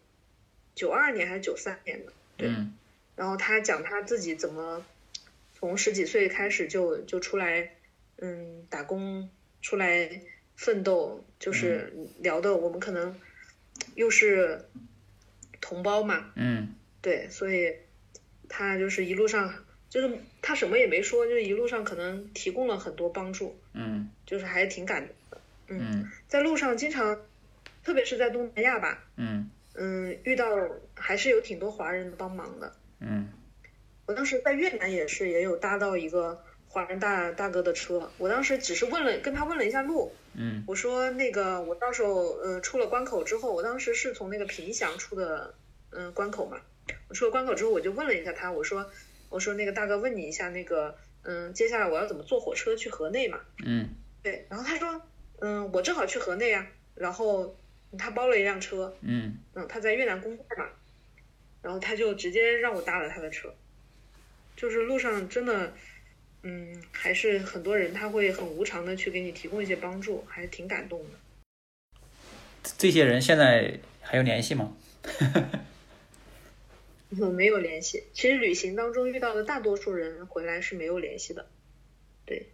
[0.73, 2.49] 九二年还是九三年的，对。
[2.49, 2.73] 嗯。
[3.15, 4.86] 然后他讲他自己怎么
[5.54, 7.75] 从十几岁开始就就出来，
[8.17, 9.30] 嗯，打工
[9.62, 10.21] 出来
[10.58, 13.15] 奋斗，就是聊的我们可能
[13.95, 14.65] 又是
[15.67, 16.75] 同胞嘛，嗯。
[17.01, 17.73] 对，所以
[18.47, 19.51] 他就是一路上
[19.89, 24.10] 就是他什么也没说，就是一路上可能提供了很多帮助，嗯。
[24.28, 25.41] 就是还挺感动的。
[25.69, 26.08] 嗯。
[26.28, 27.19] 在路上经常，
[27.84, 29.49] 特别是在东南亚吧，嗯。
[29.73, 30.45] 嗯，遇到
[30.95, 32.75] 还是有挺多华人帮忙的。
[32.99, 33.28] 嗯。
[34.06, 36.43] 我当时在越南也是，也有搭到一个
[36.76, 38.12] 华人大大哥的车。
[38.18, 40.12] 我当时只是问了，跟他问了一下路。
[40.34, 45.56] 嗯我说那个，我到时候呃出了关口之后，我当时是从那个凭祥出的
[45.92, 46.60] 嗯、呃关口嘛。
[47.08, 48.92] 我出了关口之后，我就问了一下他，我说
[49.30, 53.40] 我说那个大哥问你一下那个嗯、接下来我要怎么坐火车去河内嘛？
[53.66, 53.88] 嗯
[54.22, 55.02] 对，然后他说
[55.40, 57.56] 嗯我正好去河内啊，然后
[57.98, 60.68] 他包了一辆车，嗯嗯，他在越南工作嘛，
[61.62, 63.56] 然后他就直接让我搭了他的车，
[64.58, 65.74] 就是路上真的，
[66.48, 71.10] 嗯，还是很多人他会很无偿的去给你提供一些帮助，还挺感动的。
[72.78, 74.78] 这些人现在还有联系吗？
[77.20, 81.48] 我没有联系，其实旅行当中遇到的大多数人回来是没有联系的。
[82.26, 82.50] 对，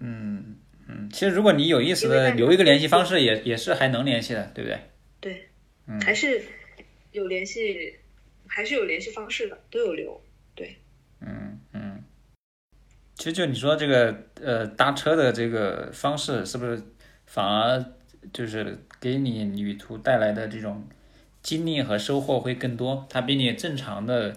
[0.00, 4.78] 嗯嗯，其实如果你有意识因为大家的留一个联系方式也，也是还能联系的，对不对？
[5.20, 5.48] 对，
[5.86, 6.42] 嗯还是
[7.12, 7.96] 有联系，
[8.46, 10.22] 还是有联系方式的，都有留。
[10.54, 10.76] 对，
[11.20, 11.99] 嗯嗯。
[13.20, 16.82] 其实就你说这个呃搭车的这个方式，是不是
[17.26, 17.84] 反而
[18.32, 20.82] 就是给你旅途带来的这种
[21.42, 23.06] 经历和收获会更多？
[23.10, 24.34] 它比你正常的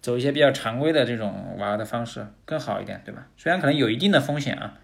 [0.00, 3.26] 走一些比较常规的这种玩的方式更好一点，对吧？
[3.36, 4.78] 虽然可能有一定的风险啊，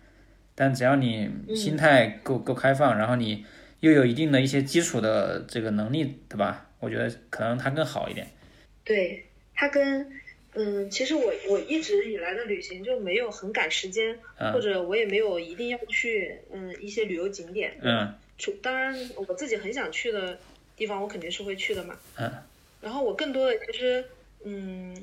[0.57, 3.47] 但只要你心态够够开放，然后你
[3.79, 6.67] 又有一定的一些基础的这个能力，对吧？
[6.81, 8.27] 我觉得可能它更好一点。
[8.83, 10.11] 对，它跟
[10.59, 17.79] 嗯，其实我我一直以来的旅行就没有很赶时间，嗯或者我也没有一定要去嗯一些旅游景点。
[17.81, 20.39] 嗯除当然我自己很想去的
[20.77, 21.97] 地方，我肯定是会去的嘛。
[22.19, 22.31] 嗯
[22.81, 24.05] 然后我更多的其实
[24.45, 24.97] 嗯，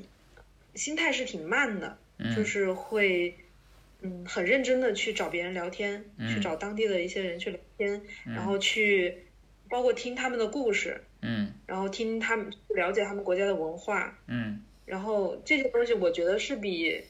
[0.74, 1.96] 心态是挺慢的，
[2.34, 3.34] 就嗯是会
[4.02, 9.24] 嗯很认真的去找别人聊天，嗯去找当地的一些人去聊天，然后去
[9.70, 14.18] 包括听他们的故事，嗯然后听他们了解他们国家的文化。
[14.26, 17.02] 嗯然后这些东西，我觉得是比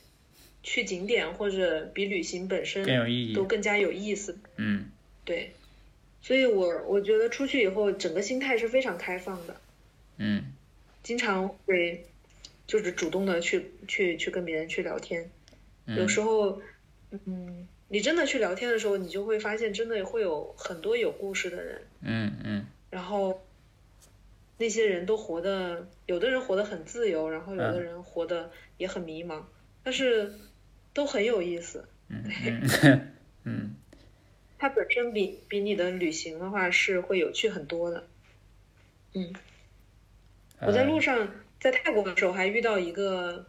[0.62, 4.36] 去景点或者比旅行本身更有意义都更加有意思。
[4.56, 4.90] 嗯
[5.24, 5.52] 对，
[6.20, 9.60] 所以我我觉得出去以后，整个心态是非常开放的，
[10.16, 10.52] 嗯
[11.02, 12.04] 经常会
[12.66, 15.30] 就是主动的去去去跟别人去聊天。
[15.86, 16.60] 有时候，
[17.26, 23.40] 嗯，你真的去聊天的时候，你就会发现，真的会有很多有故事的人，嗯嗯然后
[24.58, 29.42] 那些人都活得，有的人活得很自由，然后有的人活得也很迷茫，
[29.82, 30.32] 但是
[30.94, 31.88] 都很有意思。
[32.08, 32.24] 嗯
[32.84, 33.12] 嗯
[33.44, 33.74] 嗯
[34.58, 38.06] 它本身比比你的旅行的话是会有趣很多的。
[39.12, 39.34] 嗯，
[40.60, 41.28] 我在路上
[41.60, 43.46] 在泰国的时候还遇到一个，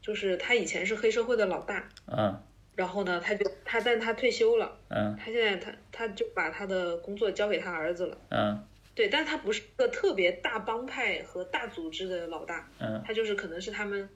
[0.00, 2.42] 就是他以前是黑社会的老大，嗯
[2.76, 8.16] 然后呢，他就他但他退休了，嗯他现在他他就把他的工作交给他儿子了。
[8.30, 8.64] 嗯
[9.00, 14.06] 对，但他不是个特别大帮派和大组织的老大，嗯他就是可能是他们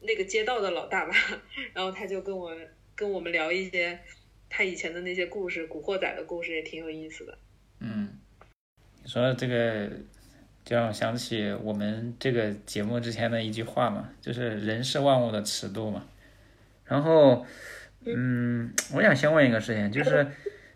[0.00, 1.14] 那个街道的老大吧，
[1.74, 2.56] 然后他就跟我
[2.94, 4.00] 跟我们聊一些
[4.48, 7.36] 他以前的那些故事，古惑仔的故事也挺有意思的。
[7.80, 8.08] 嗯，
[9.02, 9.90] 你说这个
[10.64, 16.06] 就让我想起我们这个节目之前的一句话嘛，就是人是万物的尺度嘛。
[16.86, 17.44] 然后，
[18.06, 20.26] 嗯，我想先问一个事情，就是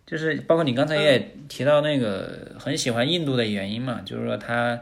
[0.06, 4.80] 就是包括你刚才也提到那个很喜欢印度的原因嘛，就是说它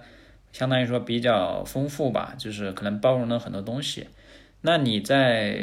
[0.52, 4.08] 相当于说比较丰富吧，就是可能包容了很多东西。
[4.62, 5.58] 那你在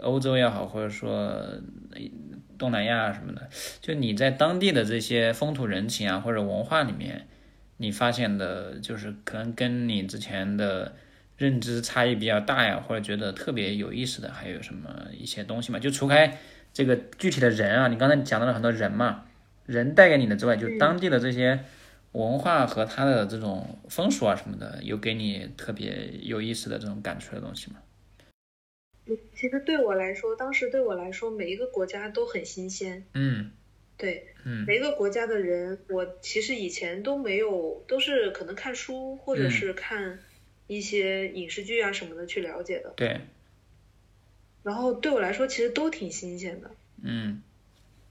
[0.00, 1.42] 欧洲也好，或者说
[2.58, 3.48] 东南亚什么的，
[3.80, 7.26] 就你在当地的这些风土人情啊或者文化里面，
[7.76, 10.96] 你发现的就是可能跟你之前的
[11.38, 15.78] 认知差异比较大呀，或者觉得特别有意思的，还有什么一些东西嘛？
[15.78, 16.38] 就除开
[16.76, 19.24] 这个具体的人啊，你刚才讲到了很多人嘛，
[19.64, 21.64] 人带给你的之外，就当地的这些
[22.12, 27.76] 文化和它的这种风俗啊什么的，有给你特别有意思的这种感触的东西吗？
[29.34, 33.06] 其实对我来说，当时对我来说，每一个国家都很新鲜。
[33.14, 33.52] 嗯
[33.96, 40.18] 对，嗯每一个国家的人，我其实以前都没有，都是可能看书或者嗯是看
[40.66, 42.92] 一些影视剧啊什么的去了解的。
[42.96, 43.22] 对，
[44.66, 46.68] 然后对我来说，其实都挺新鲜的。
[47.00, 47.40] 嗯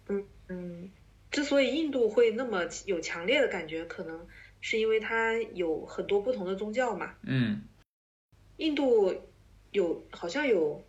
[0.07, 0.89] 嗯嗯，
[1.29, 4.25] 之所以印度会那么有强烈的感觉，可能
[4.61, 7.13] 是因为它有很多不同的宗教嘛。
[7.23, 7.61] 嗯
[8.55, 9.13] 印度
[9.71, 10.81] 有好像有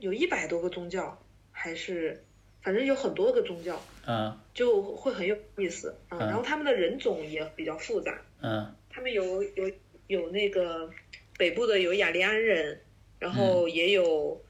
[0.00, 2.24] 有一百多个宗教，还是
[2.60, 5.94] 反正有很多个宗教，啊就会很有意思。
[6.10, 9.70] 嗯，嗯然后他们的人种也比较复杂，嗯他们有有
[10.08, 10.90] 有那个
[11.38, 12.80] 北部的有雅利安人，
[13.20, 14.45] 然后也有嗯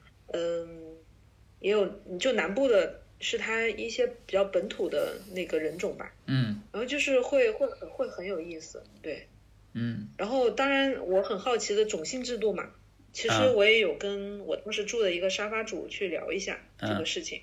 [1.60, 1.86] 也有
[2.18, 6.62] 就南部的是他一些比较本土的那个人种吧，嗯。
[6.72, 9.26] 然后就是会会很会很有意思，对。
[9.72, 10.08] 嗯。
[10.18, 12.70] 然后当然我很好奇的种姓制度嘛，
[13.12, 13.52] 其实啊。
[13.54, 17.40] 我也有跟我当时住的一个沙发主去聊一下这啊个事情。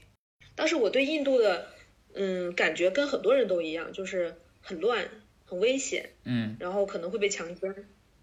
[0.56, 1.68] 当时我对印度的
[2.14, 5.10] 嗯感觉跟很多人都一样，就是很乱、
[5.46, 6.56] 很危险，嗯。
[6.60, 7.74] 然后可能会被强奸，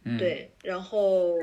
[0.04, 1.36] 嗯，对，然后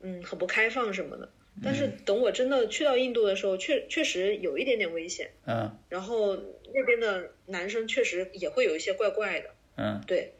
[0.00, 1.30] 嗯很不开放什么的。
[1.62, 5.30] 但是等我真的去到印度的时候，确确实有一点点危险。
[5.46, 5.76] 嗯。
[5.88, 6.36] 然后
[6.72, 10.00] 那边的男生确实也会有一些怪怪的，嗯。
[10.06, 10.32] 对，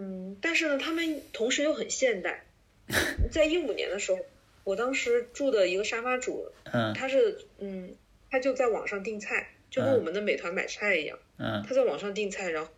[0.00, 2.44] 嗯，但是呢，他们同时又很现代。
[3.32, 4.18] 在一五年的时候，
[4.64, 6.94] 我当时住的一个沙发主，嗯。
[6.94, 7.94] 他是嗯，
[8.30, 9.96] 他就在网上订菜，就跟嗯。
[9.98, 11.62] 我们的美团买菜一样，嗯。
[11.66, 12.72] 他在网上订菜，然后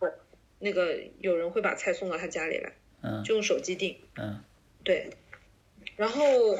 [0.59, 2.73] 那个有人会把菜送到他家里来，
[3.03, 3.23] 嗯。
[3.23, 4.43] 就用手机订，嗯。
[4.83, 5.09] 对，
[5.95, 6.57] 然后。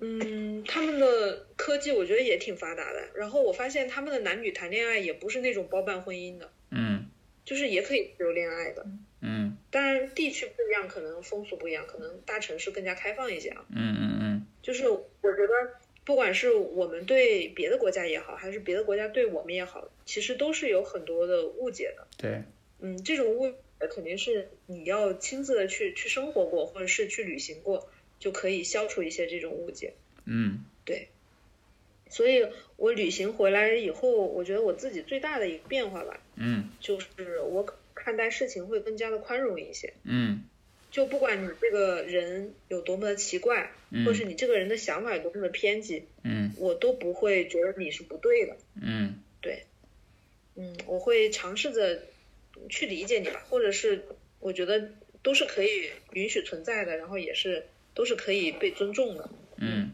[0.00, 3.08] 嗯，他们的科技我觉得也挺发达的。
[3.14, 7.06] 然后我发现他们的男女谈恋爱也不是那种包办婚姻的，嗯
[7.44, 8.86] 就是也可以自由恋爱的。
[9.22, 13.64] 嗯当然地区不一样，可能风俗不一样，可能大城市更加开放一些啊。
[13.70, 15.74] 嗯嗯嗯就是我觉得，
[16.04, 22.06] 不管是我们对别的国家也好，还是别的国家对我们也好，其实都是有很多的误解的。
[22.16, 22.42] 对，
[22.80, 23.54] 嗯，这种误解
[23.90, 27.88] 肯定是你要亲自的去去生活过，或者是去旅行过，
[28.20, 29.94] 就可以消除一些这种误解。
[30.24, 31.08] 嗯对
[32.08, 32.46] 所以
[32.76, 39.92] 我旅行回来以后，我觉得我自己最大的一个变化吧，嗯就是我看待事情会更加的宽容一些。
[40.04, 40.44] 嗯
[40.90, 48.56] 就不管你这个人有多么的奇怪，嗯或是你这个人的想法有多么的偏激，嗯我都不会觉得你是不对的。
[48.82, 49.62] 嗯对，
[50.56, 52.02] 嗯，我会尝试着
[52.68, 54.04] 去理解你吧，或者是
[54.40, 54.90] 我觉得
[55.22, 59.30] 都是可以允许存在的，然后也是都是可以被尊重的。
[59.58, 59.90] 嗯。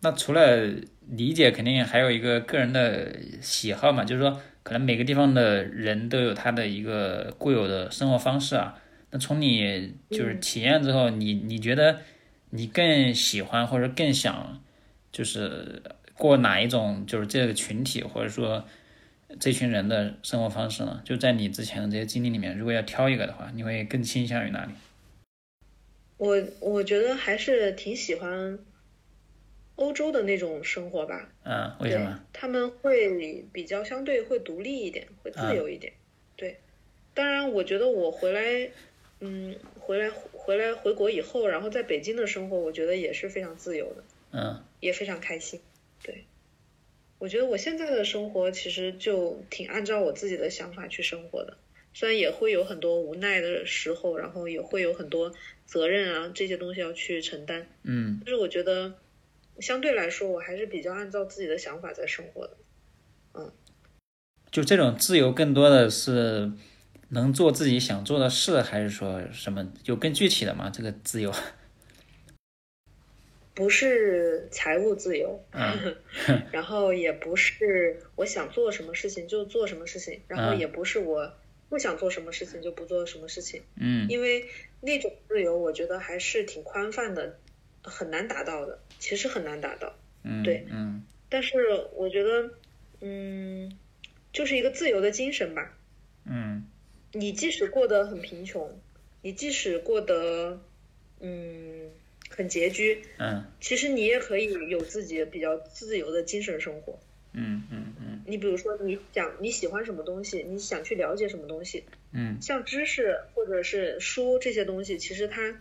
[0.00, 0.66] 那除了
[1.08, 8.78] 理解，肯定还有一个个人的喜好嘛，就是说，可能每个地方的人都有他的一个固有的生活方式啊。
[9.10, 12.00] 那从你就是体验之后，你你觉得
[12.50, 14.62] 你更喜欢或者更想，
[15.10, 15.82] 就是
[16.18, 18.66] 过哪一种就是这个群体或者说
[19.40, 21.00] 这群人的生活方式呢？
[21.02, 24.72] 就在你之前的这些经历里面，如果要挑一个的话，你会更倾向于哪里？
[26.24, 28.58] 我我觉得还是挺喜欢
[29.76, 31.30] 欧洲的那种生活吧。
[31.44, 32.18] 嗯，为什么？
[32.32, 32.40] 对？
[32.40, 35.92] 他们会比较相对会独立一点，会自由一点。
[36.34, 36.58] 对，
[37.12, 38.70] 当然我觉得我回来，
[39.20, 45.60] 嗯，回来回来回国以后，然后在北京的生活，我觉得也是非常自由的，嗯也非常开心。
[46.02, 46.24] 对，
[47.18, 51.56] 我觉得我现在的生活其实就挺按照我自己的想法去生活的，
[51.94, 55.32] 虽然也会有很多无奈的时候，然后也会有很多
[55.64, 58.94] 责任啊这些东西要去承担，嗯但是我觉得
[59.60, 62.56] 相对来说，我还是比较按照自己的想法在生活的。
[63.34, 63.52] 嗯
[64.50, 66.52] 就这种自由，更多的是
[67.08, 70.70] 能做自己想做的事，还是说什么有更具体的吗？
[70.72, 71.32] 这个自由？
[73.54, 75.96] 不是财务自由，嗯
[76.50, 81.32] 然后也不是我想做什么事情就做什么事情，然后嗯也不是我
[81.68, 84.46] 不想做什么事情就不做什么事情，嗯因为
[84.80, 87.38] 那种自由，我觉得还是挺宽泛的，
[87.82, 89.94] 很难达到的，其实很难达到。
[90.22, 91.56] 嗯，对嗯但是
[91.94, 92.50] 我觉得，
[93.00, 93.76] 嗯，
[94.32, 95.76] 就是一个自由的精神吧。
[96.26, 96.66] 嗯
[97.12, 98.80] 你即使过得很贫穷，
[99.22, 100.60] 你即使过得
[101.20, 101.90] 嗯
[102.30, 106.98] 很拮据，嗯其实你也可以有自己比较自由的精神生活。
[107.32, 115.60] 嗯嗯嗯你比如说，你想你喜欢什么东西，你想去了解什么东西，嗯像知识或者是书这些东西，其实它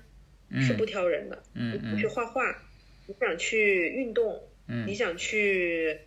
[0.61, 1.43] 是不挑人的。
[1.53, 2.63] 嗯你想去画画，
[3.05, 5.99] 你想去运动，嗯你想去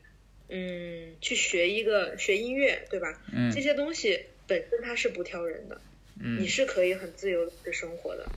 [0.49, 3.23] 嗯去学一个学音乐，对吧？
[3.33, 5.81] 嗯这些东西本身它是不挑人的，
[6.21, 8.31] 嗯你是可以很自由的生活的。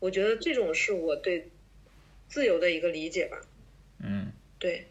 [0.00, 1.48] 我觉得这种是我对
[2.28, 3.40] 自由的一个理解吧。
[4.00, 4.86] 嗯对，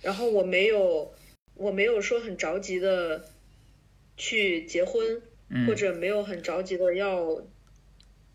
[0.00, 1.12] 然后我没有，
[1.58, 3.24] 我没有说很着急的
[4.16, 7.42] 去结婚，嗯或者没有很着急的要，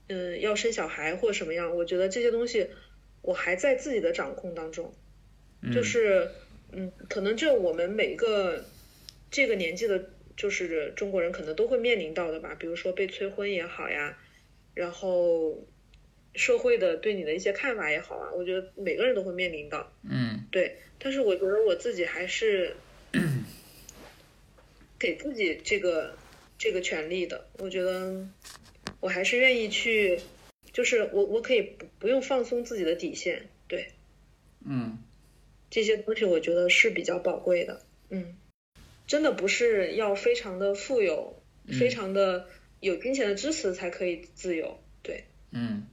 [0.08, 1.76] 嗯，要生小孩或者什么样。
[1.76, 2.68] 我觉得这些东西
[3.22, 4.94] 我还在自己的掌控当中，
[5.74, 6.30] 就是，
[6.72, 8.66] 嗯，可能这我们每一个
[9.32, 14.18] 这个年纪的，就是中国人可能都会面临到的吧，比如说被催婚也好呀，
[14.74, 15.66] 然后
[16.36, 19.94] 社会的对你的一些看法也好啊，我觉得每个人都会面临到。
[20.04, 22.76] 嗯对，但是我觉得我自己还是
[25.00, 26.18] 给自己这个
[26.58, 27.48] 这个权利的。
[27.60, 28.28] 我觉得
[29.00, 30.20] 我还是愿意去，
[30.72, 33.48] 就是我我可以不不用放松自己的底线。
[33.68, 33.92] 对，
[34.66, 34.98] 嗯
[35.70, 37.82] 这些东西我觉得是比较宝贵的。
[38.10, 38.36] 嗯，
[39.08, 41.42] 真的不是要非常的富有，
[41.80, 42.48] 非常的
[42.80, 44.80] 有金钱的支持才可以自由。
[45.02, 45.88] 对，嗯，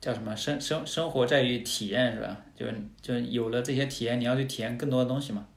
[0.00, 2.44] 叫什么生生生活在于体验是吧？
[2.54, 2.66] 就
[3.00, 5.48] 就有了这些体验，你要去体验更多的东西嘛。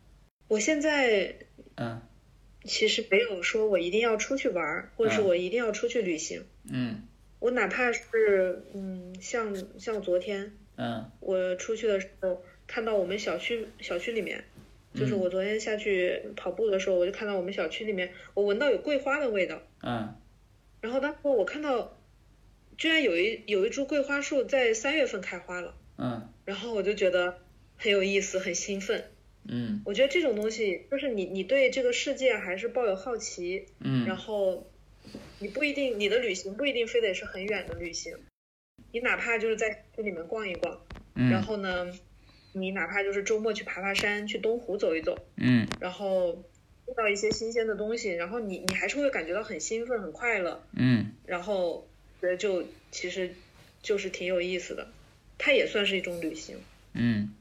[0.52, 1.34] 我现在
[1.78, 2.02] 嗯
[2.66, 6.44] 其实没有说我一定要出去玩儿，或者是嗯我一定要出去旅行。
[6.70, 7.08] 嗯
[7.40, 14.44] 我哪怕是嗯，像像昨天嗯我出去的时候，看到我们小区小区里面，
[14.94, 19.62] 就是嗯我昨天下去跑步的时候，我就看到我们小区里面，我闻到有桂花的味道。
[19.82, 20.14] 嗯
[20.82, 21.98] 然后当时我看到，
[22.78, 27.38] 居然有一有一株桂花树在三月份开花了，嗯然后我就觉得
[27.78, 29.06] 很有意思，很兴奋。
[29.48, 29.82] 嗯。
[29.86, 34.06] 我觉得这种东西，就是你你对这个世界还是抱有好奇，嗯。
[34.06, 34.72] 然嗯后
[35.40, 38.16] 你不一定你的旅行不一定非得是很远的旅行，
[38.92, 40.82] 你哪怕就是在这里面逛一逛，
[41.16, 41.30] 嗯。
[41.32, 41.92] 然嗯后呢，
[42.54, 45.68] 你哪怕就是周末去爬爬山，去东湖走一走，嗯。
[45.80, 46.44] 然后
[46.88, 51.12] 遇到一些新鲜的东西，然后你你还是会感觉到很兴奋、很快乐，嗯。
[51.26, 51.88] 然后
[52.22, 53.34] 觉得就其实
[53.82, 54.88] 就是挺有意思的，
[55.38, 56.58] 它也算是一种旅行。
[56.94, 57.34] 嗯，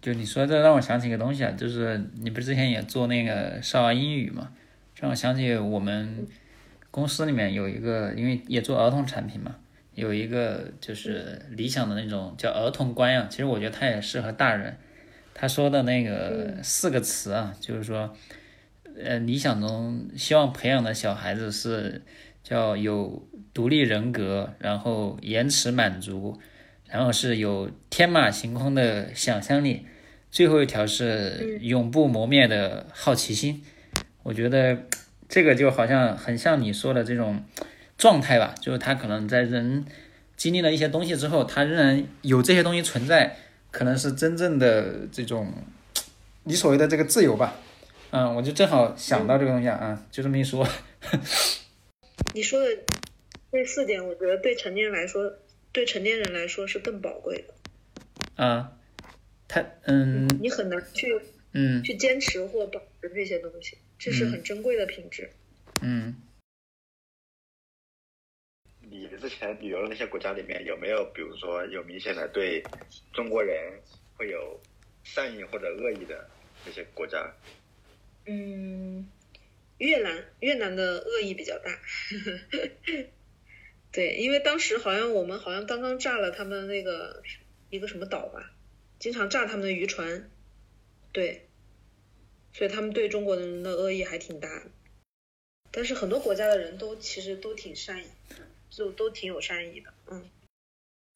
[0.00, 4.52] 就你说这让我想起一个东西啊，就是你不是之前也做那个少儿英语嘛，
[4.94, 6.26] 让我想起我们
[6.90, 9.56] 公司里面有一个，因为也做儿童产品嘛，
[9.94, 14.76] 有一个就是理想的那种叫儿童观呀，其实我觉得它也适合大人。
[15.34, 18.12] 他说的那个四个词啊，就是说，
[19.00, 22.02] 呃，理想中希望培养的小孩子是
[22.42, 26.40] 叫有独立人格，然后延迟满足，
[26.90, 29.86] 然后是有天马行空的想象力，
[30.30, 33.62] 最后一条是永不磨灭的好奇心。
[34.22, 34.78] 我觉得
[35.28, 37.44] 这个就好像很像你说的这种
[37.96, 39.84] 状态吧，就是他可能在人
[40.36, 43.36] 经历了一些东西之后，他仍然有这些东西存在，
[43.70, 45.52] 可能是真正的这种
[46.44, 47.56] 你所谓的这个自由吧。
[48.10, 50.66] 嗯，我就正好想到这个东西啊，啊就这么一说。
[52.34, 52.66] 你说的
[53.52, 55.30] 这四点，我觉得对成年人来说，
[55.72, 57.54] 对成年人来说是更宝贵的。
[58.42, 58.78] 啊，
[59.48, 61.20] 他嗯你很难去
[61.52, 65.30] 嗯去坚持或保持这些东西，这是很珍贵的品质。
[65.82, 66.22] 嗯
[68.90, 72.62] 你之前旅游的那些国家里面，有没有比如说有明显的对
[73.12, 73.78] 中国人
[74.16, 74.58] 会有
[75.04, 76.28] 善意或者恶意的
[76.64, 77.30] 那些国家？
[78.26, 79.06] 嗯，
[79.78, 81.70] 越南越南的恶意比较大。
[83.90, 87.22] 对，因为当时好像我们好像刚刚炸了他们那个
[87.70, 88.52] 一个什么岛吧，
[88.98, 90.30] 经常炸他们的渔船，
[91.12, 91.48] 对，
[92.52, 94.48] 所以他们对中国人的恶意还挺大。
[95.70, 98.06] 但是很多国家的人都其实都挺善意，
[98.70, 100.22] 就都挺有善意的，嗯。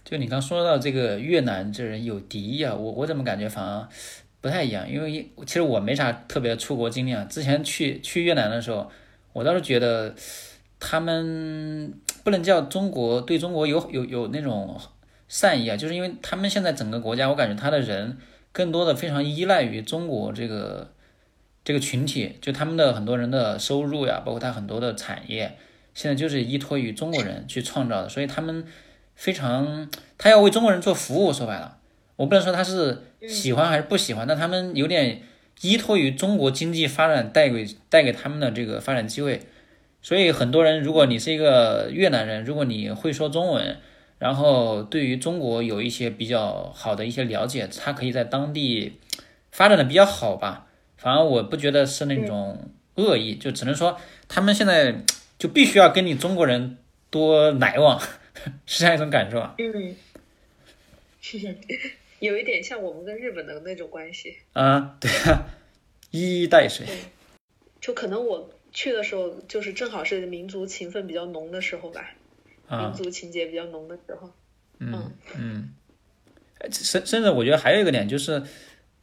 [0.04, 3.88] 就你刚说到这个越南这人有敌意啊，我我怎么感觉反而
[4.40, 4.90] 不太一样？
[4.90, 7.24] 因为其实我没啥特别出国经历啊。
[7.30, 8.90] 之前去去越南的时候，
[9.32, 10.14] 我倒是觉得
[10.80, 14.78] 他们不能叫中国对中国有有有那种
[15.28, 18.18] 善意啊，就是因为他们现在整个国家，我感觉他的人
[18.52, 20.92] 更多的非常依赖于中国这个
[21.64, 25.56] 这个群体，就他们的很多人的收入呀，包括他很多的产业，
[25.94, 28.64] 现在就是依托于中国人去创造的，所以他们
[29.14, 31.78] 非常他要为中国人做服务，说白了，
[32.16, 35.22] 我不能说他是喜欢还是不喜欢，但他们有点
[35.62, 39.40] 依托于中国经济发展带给带给他们的这个发展机会。
[40.03, 43.78] 所以很多人，如果你是一个越南人，如果你会说中文，
[44.18, 48.98] 然后对于中国有一些比较好的一些了解，他可以在当地
[49.53, 50.66] 发展的比较好吧。
[50.96, 53.96] 反而我不觉得是那种恶意，就只能说
[54.28, 55.05] 他们现在
[55.38, 56.78] 就必须要跟你中国人
[57.09, 58.00] 多来往，
[58.66, 59.55] 是这样一种感受啊。
[59.59, 59.96] 嗯，
[62.18, 64.36] 有一点像我们跟日本的那种关系。
[64.53, 65.46] 啊，对啊，
[66.11, 66.84] 一衣带水。
[67.80, 68.50] 就可能我。
[68.72, 72.14] 去的时候就是正好是民族情分比较浓的时候吧，
[72.68, 74.30] 民族情节比较浓的时候。
[74.78, 75.68] 嗯嗯，
[76.70, 78.42] 甚甚至我觉得还有一个点就是，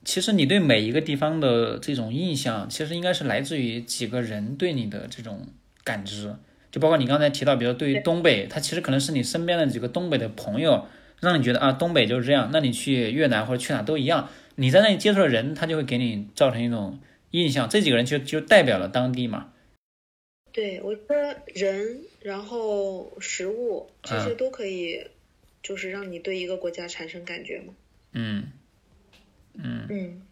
[0.03, 5.47] 其实你对每一个地方的这种印象，其实应该是来自于几个人对你的这种
[5.83, 6.35] 感知。
[6.71, 10.85] 就包括你刚才提到，比如对于东北，它其实可能是你身边的几个东北的朋友，
[11.19, 12.49] 让你觉得啊，东北就是这样。
[12.51, 16.99] 那你去越南或者去哪都一样，你在那里接触的人，他就会给你造成一种
[17.31, 17.69] 印象。
[17.69, 19.51] 这几个人就就代表了当地嘛。
[20.51, 25.07] 对，我觉得人，然后食物这些都可以，
[25.61, 27.75] 就是让你对一个国家产生感觉嘛。
[28.13, 28.51] 嗯
[29.53, 30.27] 嗯嗯。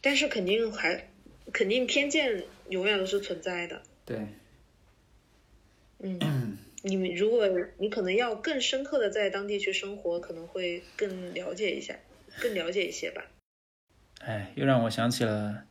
[0.00, 1.08] 但是肯定还，
[1.52, 3.82] 肯定偏见永远都是存在的。
[4.04, 4.18] 对。
[6.04, 11.96] 嗯，你们如果你可能要更深刻的在当地去生活，可能会更了解一下，
[12.40, 13.24] 更了解一些吧。
[14.18, 15.64] 哎，又让我想起了。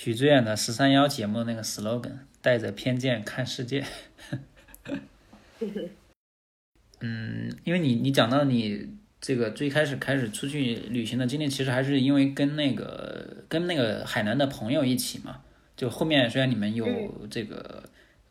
[0.00, 3.84] 许志远的十三幺节目那个 slogan，带着偏见看世界。
[7.00, 8.90] 嗯，因为你你讲到你
[9.20, 15.40] 这个最开始开始出去旅行的经历，其实还是因为跟那个跟那个海南的朋友一起嘛。
[15.76, 16.86] 就后面虽然你们有
[17.28, 17.82] 这个，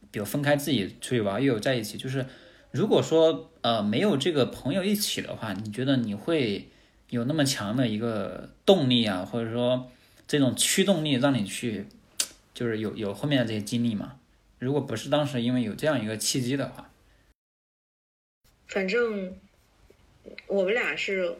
[0.09, 2.25] 比如分开自己出去玩，又有在一起，就是
[2.71, 6.69] 如果说呃没有这个朋友一起的话，你觉得你会
[7.09, 9.91] 有那么强的一个动力啊，或者说？
[10.27, 11.85] 这种驱动力让你去，
[12.53, 14.19] 就是有有后面的这些经历嘛？
[14.59, 16.91] 如果不是当时因为有这样一个契机的话，
[18.67, 19.37] 反正
[20.47, 21.35] 我们俩是，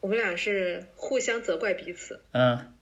[0.00, 2.20] 我们俩是互相责怪彼此。
[2.32, 2.72] 嗯。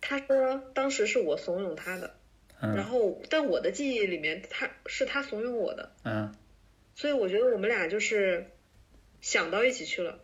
[0.00, 2.14] 他说当时是我怂恿他的，
[2.58, 5.92] 然后但我的记忆里面他是他怂恿我的。
[6.02, 6.34] 嗯。
[6.96, 8.50] 所以我觉得我们俩就是
[9.20, 10.18] 想到一起去了，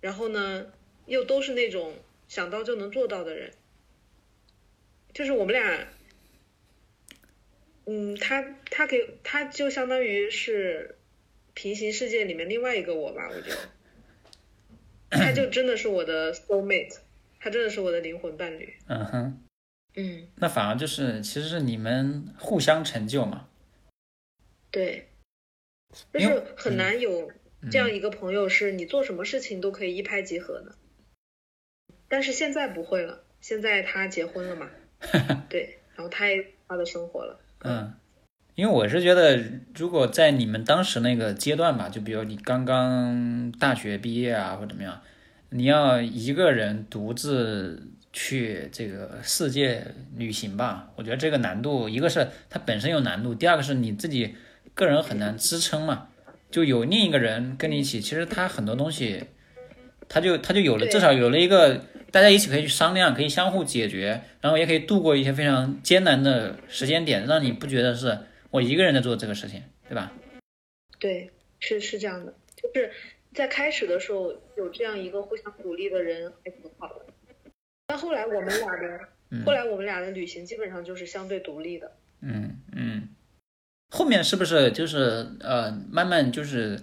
[0.00, 0.66] 然后呢，
[1.06, 1.94] 又都是那种
[2.28, 3.52] 想到就能做到的人。
[5.12, 5.88] 就是我们俩，
[7.86, 10.96] 嗯，他他给他就相当于是
[11.54, 13.58] 平行世界里面另外一个我吧，我觉得，
[15.10, 16.96] 他就真的是我的 soul mate，
[17.38, 18.74] 他真的是我的灵魂伴侣。
[18.86, 19.42] 嗯哼，
[19.96, 23.48] 嗯，那反而就是其实是你们互相成就嘛。
[24.70, 25.08] 对，
[26.14, 27.30] 就是很难有
[27.70, 30.74] 这样一个朋友，是你做什么事情都可以一拍即合的。
[32.08, 34.70] 但是现在不会了，现在他结婚了嘛。
[35.50, 37.38] 对，然后他也他的生活了。
[37.64, 37.92] 嗯，
[38.54, 39.42] 因为我是觉得，
[39.76, 45.00] 如果在你们当时那个阶段吧，就比如你刚刚大学毕业啊，或怎么样，
[45.50, 49.86] 你要一个人独自去这个世界
[50.16, 54.34] 旅行吧，我觉得这个难度，一个是它本身有难度，第二个是你自己
[54.74, 56.08] 个人很难支撑嘛。
[56.50, 59.24] 就有另一个人跟你一起，其实他很多东西，
[60.08, 61.80] 他就他就有了，至少有了一个。
[62.12, 68.18] 大家一起可以去商量，可以相互解决，然后也可以度过一些非常艰难的时间点，让你不觉得是
[68.50, 70.12] 我一个人在做这个事情，对吧？
[71.00, 72.92] 对，是是这样的，就是
[73.34, 77.06] 在开始的时候有这样一个互相鼓励的人还挺好的，
[77.86, 79.00] 但后来我们俩的，
[79.46, 81.92] 后来我们俩的旅行基本上就是相对独立的。
[82.20, 83.08] 嗯嗯，
[83.90, 86.78] 后面是不是就是呃慢慢就是。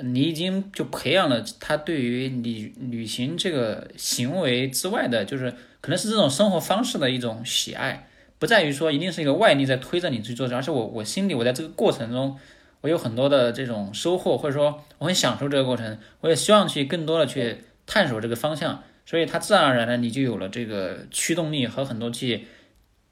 [0.00, 12.38] 你已经就培养了他对于旅旅行这个行为之外的，就是可能是这种生活方式的一种喜爱，不在于说一定是一个外力在推着你去做这，而是我我心里我在这个过程中，
[12.80, 22.46] 我有很多的这种收获，或者说我很享受这个过程，我也希望去更多的去探索这个方向，所以它自然而然的你就有了这个驱动力和很多去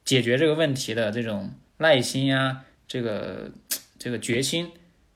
[0.06, 3.50] 解决这个问题的这种耐心呀，这个
[3.98, 4.70] 这个决心。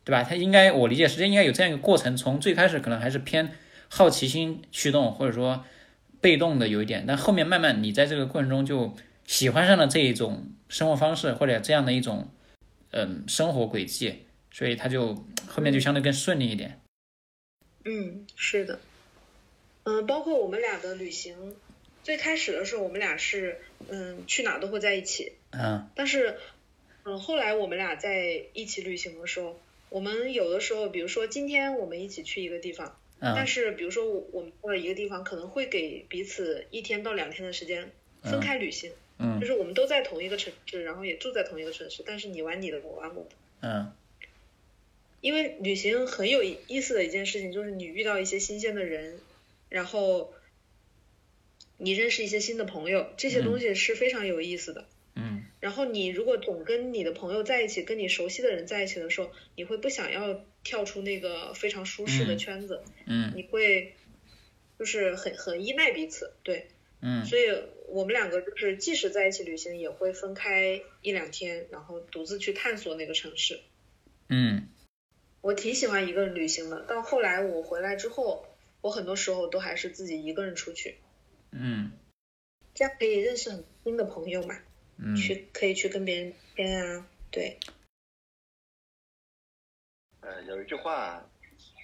[0.05, 0.23] 对吧？
[0.23, 3.51] 他应该，我理解时间应该有这样一个过程，从最开始可能还是偏
[3.89, 5.65] 好奇心驱动，或者说
[6.21, 8.95] 被动的有一点，但后面慢慢你在这个过程中就
[9.27, 12.29] 喜欢上了这一种生活方式或者这样的一种
[12.91, 15.15] 嗯生活轨迹，所以他就
[15.47, 16.81] 后面就相对更顺利一点。
[17.85, 18.81] 嗯，是的，
[19.85, 21.55] 嗯，包括我们俩的旅行，
[22.03, 26.39] 最开始的时候我们俩是嗯去哪都会在一起，嗯但是
[27.05, 29.59] 嗯后来我们俩在一起旅行的时候，
[29.95, 43.31] 我们有的时候，比如说今天我们一起去一个地方，但嗯是比如说我我们到了一个地方，可能会给彼此一天到两天的时间分开旅行，就嗯是我们都在同一个城市，然后也住在同一个城市，但是你玩你的，我玩我的。
[43.61, 43.93] 嗯
[45.21, 49.21] 因为旅行很有意思的一件事情，就是你遇到一些新鲜的人，
[49.69, 50.35] 然后
[51.79, 54.89] 你认识一些新的朋友，这些东西是非常有意思的。
[55.15, 63.95] 嗯然后你如果总跟你的朋友在一起，跟你熟悉的人在一起的时候，你会不想要跳出那个非常舒适的嗯圈子，嗯你会
[64.79, 66.69] 就是很很依赖彼此，对。
[67.01, 67.45] 嗯所以
[67.89, 73.61] 我们两个就是即使在一起旅行，也会分开一两天，然后独自去探索那个城市。
[74.29, 74.69] 嗯
[75.41, 78.47] 我挺喜欢一个人旅行的，到后来我回来之后，
[78.83, 80.99] 我很多时候都还是自己一个人出去，
[81.53, 81.93] 嗯
[82.75, 84.59] 这样可以认识很新的朋友嘛，
[84.99, 85.15] 嗯。
[85.17, 87.59] 去可以去跟别人聊天啊，对，
[90.21, 91.23] 呃，有一句话，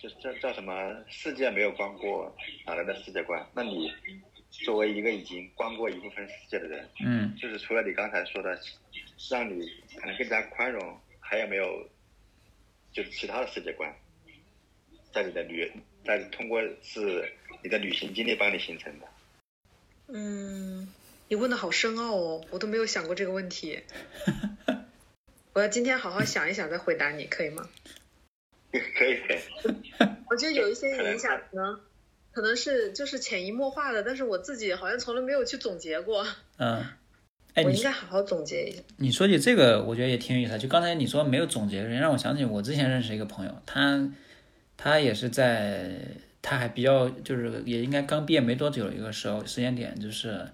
[0.02, 0.72] 就叫叫什么
[1.08, 2.34] “世界没有观过，
[2.66, 3.44] 哪来的世界观”？
[3.54, 3.92] 那你
[4.64, 7.36] 作为一个已经观过一部分世界的人，嗯。
[7.36, 8.58] 就是除了你刚才说的，
[9.30, 11.88] 让你可能更加宽容，还有没有
[12.92, 13.94] 就是其他的世界观，
[15.12, 15.70] 在你的旅，
[16.04, 17.30] 在通过是
[17.62, 19.08] 你的旅行经历帮你形成的？
[20.12, 20.88] 嗯，
[21.30, 23.78] 你问的好深奥哦，我都没有想过这个问题，
[25.54, 27.68] 我要今天好好想一想再回答你，可以吗？
[28.72, 29.38] 可 以可以，
[30.28, 31.80] 我觉得有一些影响可能
[32.32, 36.26] 可能是就是潜移默化的，但是我自己好像从来没有去总结过，
[36.58, 36.84] 嗯，
[37.54, 38.82] 哎，我应该好好总结一下。
[38.96, 40.58] 你说起这个，我觉得也挺有意思的。
[40.58, 44.12] 就刚才你说没有总结，让我想起我之前认识一个朋友，他
[44.76, 45.92] 他也是在，
[46.42, 50.44] 他还比较就是也应该刚毕业没多久的一个时候时间点，就是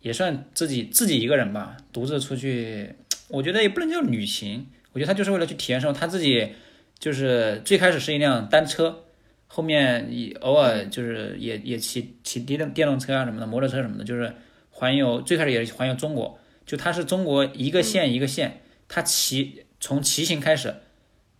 [0.00, 2.94] 也算自己自己一个人吧，独自出去，
[3.28, 6.52] 我觉得也不能叫旅行，我觉得他就是为了去体验生活，他自己
[6.98, 9.04] 就是最开始是一辆单车。
[9.52, 14.32] 后面也偶尔就是也也骑骑电动电动车啊什么的，摩托车什么的，就是
[14.70, 15.20] 环游。
[15.22, 20.76] 最开始也是环游中国，就他是中国一个县一个县，他骑从骑行开始，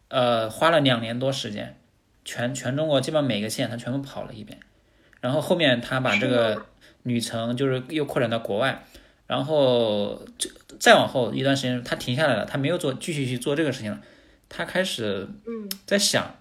[0.08, 1.78] 呃，花了两年多时间，
[2.24, 4.58] 全全中国基本上每个县他全部跑了一遍，
[5.20, 6.66] 然后后面他把这个
[7.02, 8.84] 旅程就是又扩展到国外，
[9.26, 14.00] 然后这再往后一段时间他停下来了，他没有做继续去做这个事情了，
[14.48, 16.36] 他开始嗯在想，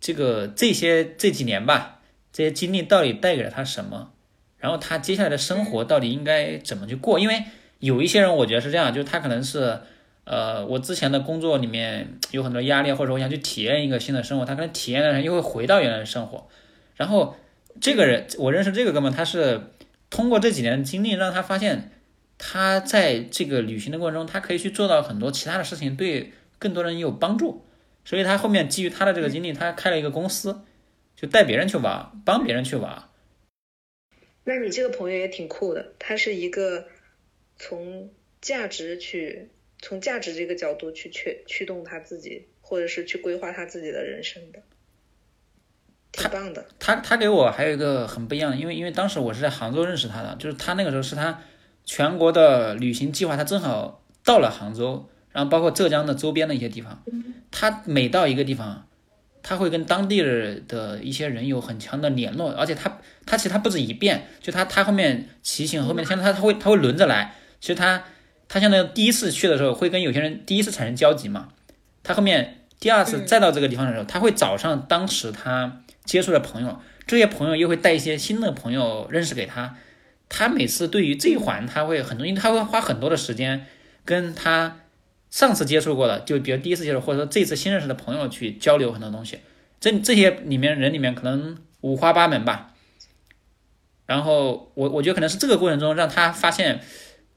[0.00, 2.00] 这个这些这几年吧，
[2.32, 4.10] 这些经历到底带给了他什么？
[4.58, 7.18] 然后他接下来的生活到底应该怎么去过？
[7.18, 7.44] 因为
[7.80, 9.78] 有一些人，我觉得是这样，就是他可能是，
[10.24, 16.48] 呃，我之前的工作里面有很多压力，或者我想去体验一个新的生活，他可能体验了又会回到原来的生活。
[16.96, 17.36] 然后
[17.80, 19.60] 这个人，我认识这个哥们，他是
[20.10, 21.90] 通过这几年的经历，让他发现
[22.38, 27.64] 他在这个旅行的过程中，他可以去做到很多其他的事情，对更多人有帮助。
[28.04, 30.60] 所以他后面基于他的这个经历，他开了一个公司，
[31.16, 33.08] 就带别人去玩，帮别人去玩。
[34.44, 36.86] 那你这个朋友也挺酷的，他是一个
[37.56, 38.10] 从
[38.42, 39.48] 价值去
[39.80, 44.62] 从价值这个角度去驱驱动他自己，或者是去规划他自己的人生的，
[46.16, 46.64] 挺棒的。
[46.78, 51.38] 他他给我还有一个很不一样的，因为因为当时我是在杭州认识他的，就是他那个时候是他
[51.84, 57.02] 全国的旅行计划，他正好到了杭州，然后包括浙江的周边的一些地方，
[57.50, 58.86] 他每到一个地方，
[59.42, 68.04] 他会跟当地的一些人有很强的联络，而且他他其实他不止一遍，就他他后面骑行后面，像他他会他会轮着来，其实他
[68.48, 71.48] 他相当于第一次去的时候会跟有些人第一次产生交集嘛，
[72.02, 79.76] 他后面第二次再到这个地方的时候，他会找上当时他接触的朋友，这些朋友又会带一些新的朋友认识给他，
[80.28, 83.66] 他每次对于这一环他会很多，因为他会花很多的时间
[84.04, 84.80] 跟他
[85.30, 89.40] 上次接触过的，就比如第一次接触或者说这次新认识的朋友去交流很多东西，
[89.80, 92.74] 这这些里面人里面可能五花八门吧。
[94.06, 96.80] 然后我我觉得可能是这个过程中让他发现，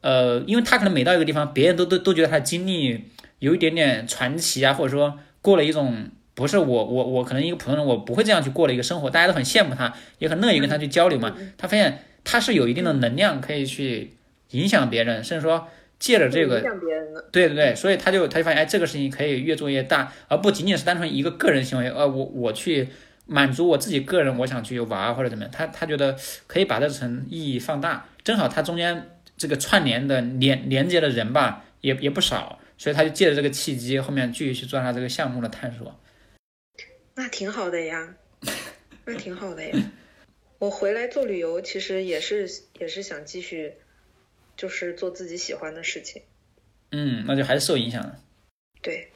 [0.01, 3.05] 呃，因为他可能每到一个地方，别人都都都觉得他的经历
[3.39, 11.35] 有一点点传奇啊，或者说过了一种不是我我我可能一个普通人我不会这样去过的一个生活，大家都很羡慕他，也很乐意跟他去交流嘛。
[11.57, 14.13] 他发现他是有一定的能量可以去
[14.51, 15.67] 影响别人，甚至说
[15.97, 16.61] 借着这个
[17.31, 22.87] 对对对，所以他就他就发现，哎，这个事情可以越做越大，而不仅仅是单纯一个个人行为，呃，我我去
[23.25, 26.15] 满足我自己个人，我想去玩或者怎么样，他他觉得
[26.45, 35.99] 可以把这层意义放大，正好他中间这个串联的连连接的人吧，也也不少，所以他就借着这个契机，后面继续去做他这个项目的探索。
[37.17, 38.15] 那挺好的呀。
[39.05, 39.91] 那挺好的呀。
[40.59, 42.47] 我回来做旅游，其实也是
[42.79, 43.73] 也是想继续，
[44.55, 46.21] 就是做自己喜欢的事情。
[46.91, 48.23] 嗯，那就还是受影响了。
[48.81, 49.09] 对，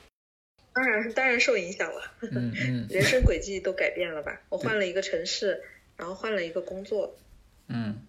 [0.74, 4.42] 当然当然受影响了，嗯嗯人生轨迹都改变了吧？
[4.50, 5.62] 我换了一个城市，
[5.96, 7.16] 然后换了一个工作，
[7.68, 8.02] 嗯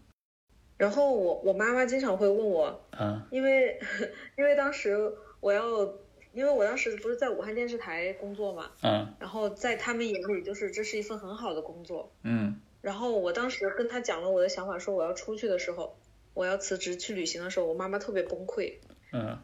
[0.78, 3.78] 然后我我妈妈经常会问我，啊因为
[4.36, 5.94] 因为当时我要，
[6.32, 9.14] 因为我当时不是在武汉电视台工作嘛，嗯。
[9.20, 12.60] 然后在他们眼里就是这是一份很好的工作，嗯。
[12.80, 15.96] 然后我当时跟他讲了我的想法，说我要出去的时候，
[16.34, 18.74] 我要辞职去旅行的时候，我妈妈特别崩溃，
[19.12, 19.38] 嗯。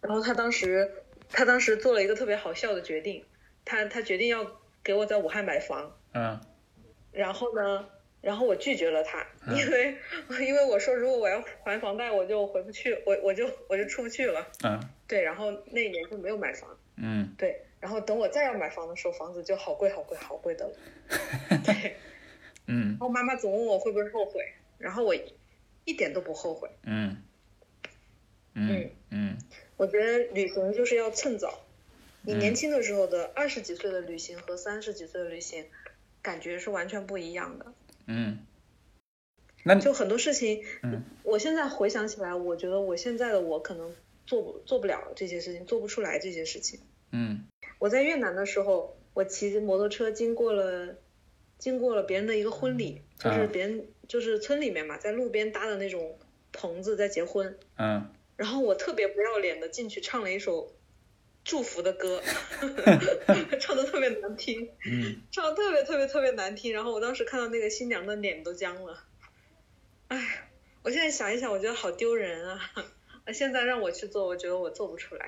[0.00, 3.24] 然后他当时他当时做了一个特别好笑的决定，
[3.64, 6.40] 他他决定要给我在武汉买房，嗯。
[7.12, 7.88] 然后呢，
[8.20, 9.96] 然后我拒绝了他，因为
[10.46, 14.46] 因为我说如果我要还房贷，我就回不去，我我就我就出不去了。
[14.62, 14.80] 嗯
[15.10, 16.78] 对，然后那一年就没有买房。
[16.94, 20.74] 嗯对，然后等我再要买房的时候，房子就好贵好贵好贵的了。
[21.66, 21.96] 对，
[22.68, 25.12] 嗯然后妈妈总问我会不会后悔，然后我
[25.84, 26.70] 一点都不后悔。
[26.84, 27.22] 嗯
[28.54, 29.38] 嗯嗯
[29.76, 31.58] 我觉得旅行就是要趁早。
[32.22, 35.64] 你嗯年轻的时候的二十几岁的旅行和三十几岁的旅行，
[36.22, 37.72] 感觉是完全不一样的。
[38.06, 38.38] 嗯，
[39.64, 43.92] 那就很多事情，嗯我现在回想起来，我觉得我现在的我可能
[44.30, 46.78] 做不做不了这些事情，做不出来这些事情。
[47.10, 47.48] 嗯。
[47.80, 50.94] 我在越南的时候，我骑摩托车经过了，
[51.58, 53.48] 经过了别人的一个婚礼，就是啊。
[53.52, 56.16] 别人就是村里面嘛，在路边搭的那种
[56.52, 58.08] 棚子在结婚，嗯。
[58.36, 60.72] 然后我特别不要脸的进去唱了一首
[61.42, 62.22] 祝福的歌，
[63.58, 65.22] 唱的特别难听，嗯。
[65.32, 69.02] 唱的特别特别特别难听，然后我当时看到那个新娘的脸都僵了，
[70.06, 70.48] 哎，
[70.84, 72.70] 我现在想一想，我觉得好丢人啊！
[73.32, 75.26] 现在让我去做，我觉得我做不出来。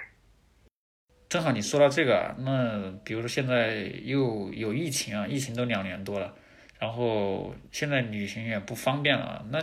[1.29, 6.35] 正好你说到这个，那比如说现在又有疫情啊，疫情都两年多了，
[6.79, 9.63] 然后现在旅行也不方便了，那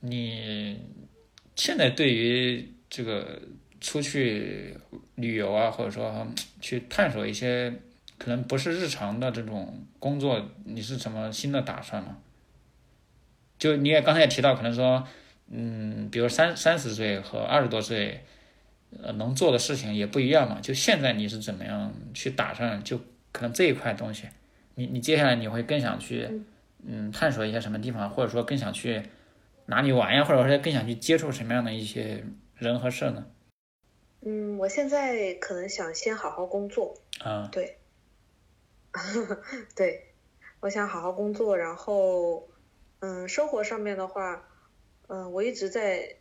[0.00, 0.80] 你
[1.54, 3.40] 现在对于这个
[3.80, 4.76] 出去
[5.14, 6.26] 旅游啊，或者说
[6.60, 7.72] 去探索一些
[8.18, 12.18] 可能不是日常的这种工作，你是什么新的打算吗？
[13.58, 15.06] 就你也刚才也提到，可能说，
[15.50, 18.22] 嗯，比如三三十岁和二十多岁。
[19.02, 20.60] 呃，能做的事情也不一样嘛。
[20.60, 22.82] 就现在你是怎么样去打算？
[22.84, 22.96] 就
[23.32, 24.28] 可能这一块东西，
[24.76, 26.30] 你你接下来你会更想去，
[26.86, 29.02] 嗯，探索一些什么地方，或者说更想去
[29.66, 32.24] 哪里玩呀，或者说更想去接触什么样的一些
[32.54, 33.26] 人和事呢？
[34.24, 37.76] 嗯，我现在可能想先好好工作，啊，对，
[39.74, 40.14] 对，
[40.60, 42.48] 我想好好工作，然后，
[43.00, 44.48] 嗯，生活上面的话，
[45.08, 46.16] 嗯，我一直在，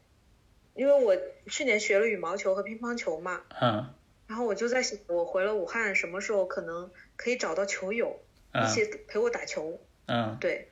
[0.74, 1.16] 因为我
[1.48, 3.94] 去年学了羽毛球和乒乓球嘛，嗯
[4.28, 8.20] 然后我就在想，我回了武汉，什么时候可能可以找到球友
[8.54, 9.80] 一嗯起陪我打球？
[10.08, 10.70] 嗯对，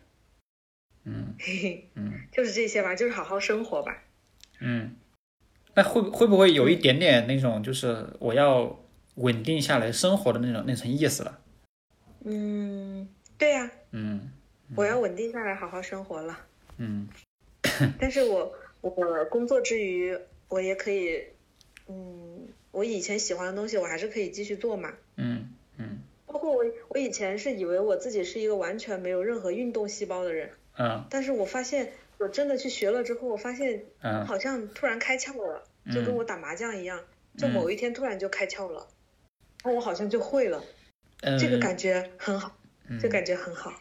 [1.06, 4.04] 嗯嘿嘿，嗯 就是这些吧，就是好好生活吧。
[4.60, 4.96] 嗯，
[5.76, 8.80] 那会会不会有一点点那种，就是我要
[9.16, 11.40] 稳定下来生活的那种那层意思了？
[12.26, 13.08] 嗯，
[13.38, 14.32] 对呀、嗯
[14.76, 16.40] 我要稳定下来，好好生活了。
[16.78, 17.08] 嗯
[18.00, 20.18] 但是我我工作之余，
[20.50, 21.24] 我也可以，
[21.88, 24.94] 嗯，我以前喜欢的东西，我还是可以继续做嘛。
[25.16, 26.00] 嗯嗯。
[26.26, 31.06] 包括我，我以前是以为我自己是一个完全没有任何运动细胞的人，嗯。
[31.10, 34.26] 但是我发现我真的去学了之后，我发现嗯。
[34.26, 35.64] 好像突然开窍了，
[35.94, 37.00] 就跟我打麻将一样，
[37.38, 38.88] 就某一天突然就开窍了，
[39.64, 40.64] 然后我好像就会了，
[41.22, 42.58] 嗯，这个感觉很好，
[42.88, 43.00] 嗯。
[43.00, 43.74] 这感觉很好。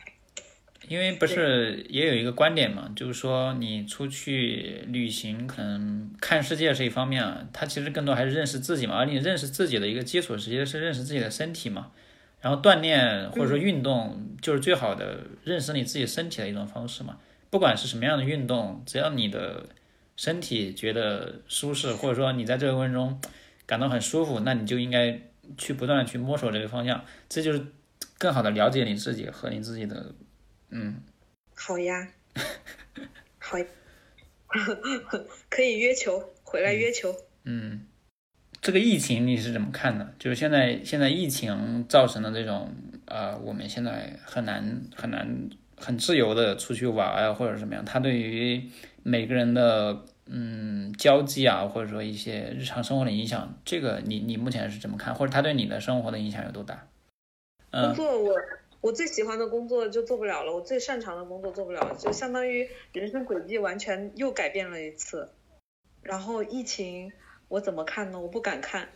[0.93, 8.97] 因为不是也有一个观点嘛，就是说你出去旅行，可能看世界是一方面啊，它其实更多还是认识自己嘛。
[8.97, 11.93] 而你认识自己的一个基础，实际是认识自己的身体嘛。
[12.43, 17.16] 然后锻炼或者说运动，就是最好的认识你自己身体的一种方式嘛。
[17.49, 19.64] 不管是什么样的运动，只要你的
[20.16, 23.18] 身体觉得舒适，或者说你在这个过程中
[23.64, 25.18] 感到很舒服，那你就应该
[25.57, 27.64] 去不断的去摸索这个方向，这就是
[28.18, 30.14] 更好的了解你自己和你自己的
[30.73, 30.97] 嗯。
[31.55, 32.09] 好呀，
[33.39, 33.64] 好呀，
[35.49, 37.14] 可以约球，回来约球。
[37.45, 37.87] 嗯，
[38.61, 40.14] 这个疫情你是怎么看的？
[40.18, 42.75] 就是现在现在疫情造成的这种
[43.07, 48.68] 呃，我们现在很难很难很自由的出去玩啊，或者怎么样，它对于
[49.03, 55.14] 每个人的嗯交际啊，或者说一些日常生活的影响，这个你你目前是怎么看？
[55.14, 56.89] 或者它对你的生活的影响有多大？
[57.70, 58.35] 工嗯作我
[58.83, 65.30] 我最喜欢的工作就做不了了，我最擅长的工作做不了，就相当于人生轨迹完全又改变了一次。
[66.03, 67.12] 然后疫情
[67.47, 68.20] 我怎么看呢？
[68.20, 68.89] 我不敢看，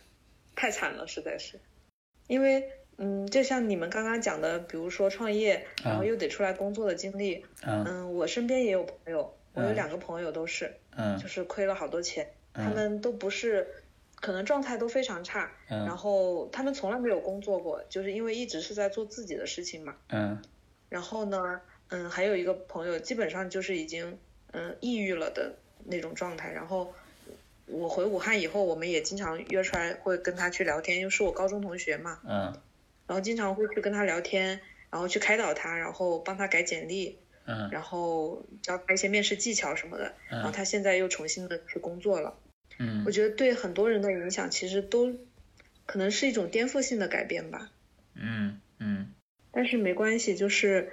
[0.55, 1.59] 太惨了，实在是。
[2.27, 13.67] 因为嗯，就像你们刚刚讲的，比如说创业，然后啊又得出来工作的经历，嗯嗯，我身边也有朋友，我有嗯两个朋友都是，嗯就是亏了好多钱，他嗯们都不是，
[14.19, 19.95] 可能状态都非常差，然嗯后他们从来没有工作过，就是因为一直是在做自己的事情嘛。
[20.09, 20.41] 嗯
[20.89, 24.17] 然后呢，嗯，还有一个朋友基本上就是已经
[24.53, 25.53] 嗯抑郁了的
[25.85, 26.51] 那种状态。
[26.51, 26.93] 然后
[27.65, 32.53] 我回武汉以后，我们也经常约出来会跟他去聊天，因为是我高中同学嘛，嗯
[33.05, 34.59] 然后经常会去跟他聊天，
[34.89, 40.13] 然后去开导他，然后帮他改简历，嗯然后教他一些面试技巧什么的。
[40.29, 42.33] 然后嗯他现在又重新的去工作了。
[42.79, 45.15] 嗯我觉得对很多人的影响其实都
[45.85, 47.71] 可能是一种颠覆性的改变吧。
[48.13, 49.13] 嗯嗯
[49.51, 50.91] 但是没关系，就是，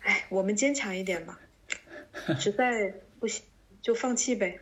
[0.00, 1.40] 哎，我们坚强一点吧。
[2.38, 3.44] 实在不行
[3.82, 4.60] 就放弃呗。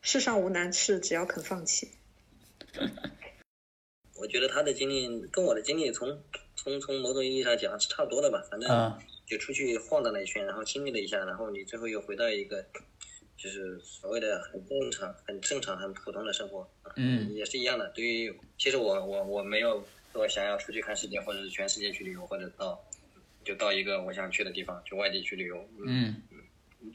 [0.00, 1.90] 世上无难事，只要肯放弃。
[4.16, 6.22] 我觉得他的经历跟我的经历从
[6.54, 12.64] 从从某种意义上讲是差不多的吧，反正啊就出去晃荡了一圈，然后经历了一下，然后你最后又回到一个
[13.42, 16.64] 就是所谓的很正常、很正常、很普通的生活，
[17.34, 17.88] 也是一样的。
[17.88, 22.80] 对于其实我我我没有说想要出去看世界，或者是全世界去旅游，或者到
[23.44, 26.22] 就到一个我想去的地方，去外地去旅游，嗯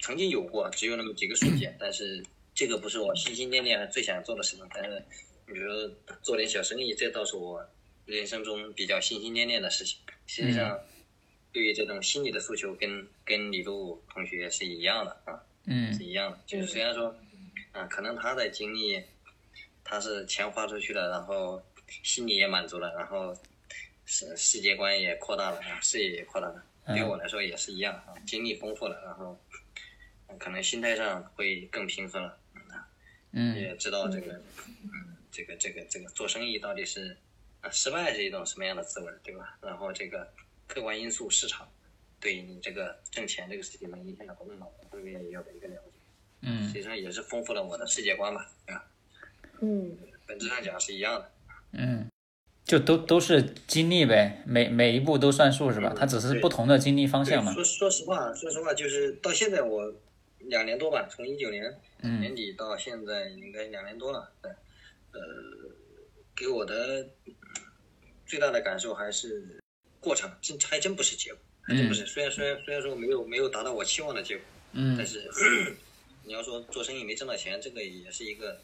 [0.02, 2.24] 曾经有过，只有那么几个瞬间，但是
[2.56, 4.66] 这个不是我心心念念最想做的事情。
[4.74, 5.04] 但是
[5.48, 5.92] 你比如说
[6.22, 7.62] 做点小生意，这倒是我
[8.06, 10.00] 人生中比较心心念念的事情。
[10.28, 10.80] 实际上，
[11.52, 16.40] 对于这种心理的诉求跟，跟李璐同学是一样的啊，是嗯一样的。
[16.46, 17.16] 就是虽然说，
[17.72, 19.04] 啊，可能他的经历，
[19.84, 21.62] 他是钱花出去了，然后
[22.04, 23.36] 心里也满足了，然后
[24.06, 26.64] 世世界观也扩大了啊，视野也扩大了。
[26.88, 29.38] 对我来说也是一样啊，经历丰富了，然后
[30.28, 32.88] 嗯可能心态上会更平和了，嗯啊
[33.34, 34.42] 嗯也知道这个，
[34.84, 37.18] 嗯，这个这个这个做生意到底是
[37.60, 39.58] 啊失败是一种什么样的滋味，对吧？
[39.62, 40.32] 然后这个
[40.66, 41.70] 客观因素市场
[42.20, 46.00] 对你这个挣钱这个事情的影响等等，这个也有一个了解，
[46.42, 48.88] 嗯实际上也是丰富了我的世界观吧，对吧？
[49.62, 51.32] 嗯，本质上讲是一样的。
[51.74, 52.10] 嗯，
[52.64, 55.94] 就都都是经历呗，每每一步都算数是吧？
[55.96, 57.54] 它只是不同的经历方向嘛。
[57.54, 59.94] 说说实话，说实话，就是到现在我
[60.40, 61.64] 两年多吧，从一九年
[62.02, 64.52] 年嗯底到现在应该两年多了，对，
[65.12, 65.20] 呃，
[66.36, 67.34] 给我的嗯
[68.26, 69.62] 最大的感受还是
[70.00, 72.06] 过程，真还真不是结果，不是。
[72.06, 75.30] 虽然虽然虽然说没有没有达到我期望的结果，但嗯是
[76.24, 78.60] 你要说做生意没挣到钱，这个也是一个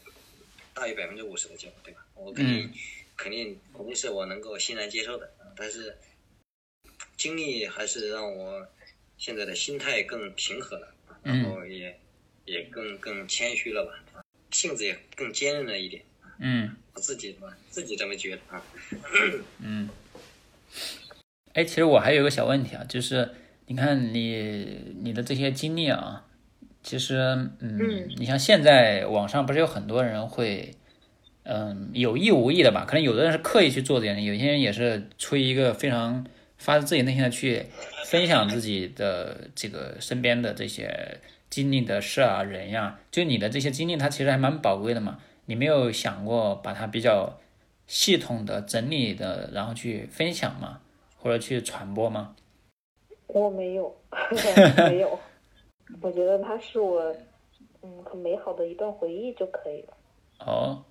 [0.74, 2.04] 大于百分之五十的结果，对吧？
[2.14, 2.72] 我肯定、嗯
[3.16, 5.96] 肯定肯定是我能够欣然接受的，啊但是
[7.16, 8.66] 经历还是让我
[9.18, 11.96] 现在的心态更平和了，啊然后也、
[12.44, 16.02] 也更更谦虚了吧，啊性子也更坚韧了一点，
[16.40, 18.66] 嗯我自己吧自己这么觉得啊。
[19.60, 19.88] 嗯。
[21.54, 23.30] 哎，其实我还有一个小问题啊，就是
[23.66, 26.26] 你看你你的这些经历啊，
[26.82, 30.74] 其实嗯嗯，你像现在网上不是有很多人会。
[31.46, 36.26] 嗯，有意无意的吧，可能有的人是刻意去做这件事，有些人也是出于一个非常
[36.56, 37.66] 发自自己内心的去
[38.06, 45.18] 分享自己的这个身边的这些经历的事啊、人呀、就你的这些经历，它其实还蛮宝贵的嘛。
[45.44, 47.38] 你没有想过把它比较
[47.86, 50.80] 系统的整理的，然后去分享吗？
[51.24, 52.36] 或者去传播吗？
[53.28, 53.96] 我没有，
[54.90, 55.18] 没有。
[56.02, 57.00] 我觉得它是我
[57.82, 59.96] 嗯很美好的一段回忆就可以了。
[60.40, 60.84] 哦，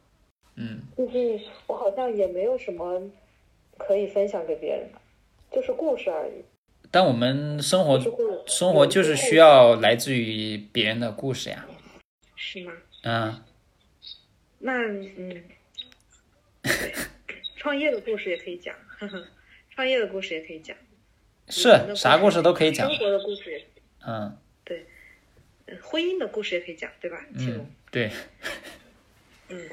[0.56, 3.00] 嗯就是我好像也没有什么
[3.78, 5.00] 可以分享给别人的，
[5.56, 6.44] 就是故事而已。
[6.90, 8.00] 但我们生活
[8.48, 11.64] 生活就是需要来自于别人的故事呀。
[12.36, 12.74] 是吗？
[13.04, 13.44] 嗯，
[14.60, 15.44] 那嗯，
[17.58, 19.24] 创业的故事也可以讲，呵呵，
[19.74, 20.76] 创业的故事也可以讲，
[21.50, 22.98] 是啥故事都可以讲生。
[23.00, 24.86] 活的故事也可以嗯对
[25.82, 27.26] 婚姻的故事也可以讲，对吧？
[27.36, 28.12] 嗯，，对，
[29.50, 29.70] 嗯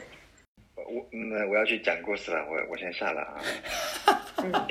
[0.74, 3.40] 我那我要去讲故事了，我我先下了啊。
[4.42, 4.66] 嗯，啊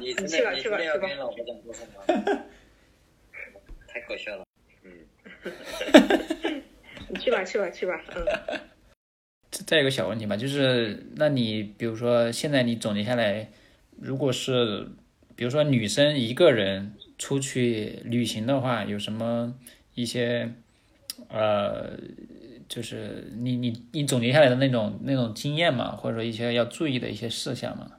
[0.00, 2.02] 你你去吧去吧去吧真的要跟老婆讲故事吗？
[3.88, 4.44] 太搞笑了。
[4.82, 4.92] 嗯
[7.08, 8.24] 你去吧去吧去吧，嗯
[9.66, 13.48] 再有个小问题吧，就是那你比如说现在你总结下来，
[14.00, 14.88] 如果是
[15.34, 19.54] 比如说女生一个人出去旅行的话，有什么
[19.94, 20.52] 一些
[21.28, 21.98] 呃，
[22.68, 27.90] 就是你你你总结下来的那种那种经验嘛，或者说一些要注意的一些事项嘛？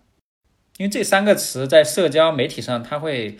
[0.77, 3.37] 因为这三个词在社交媒体上，它会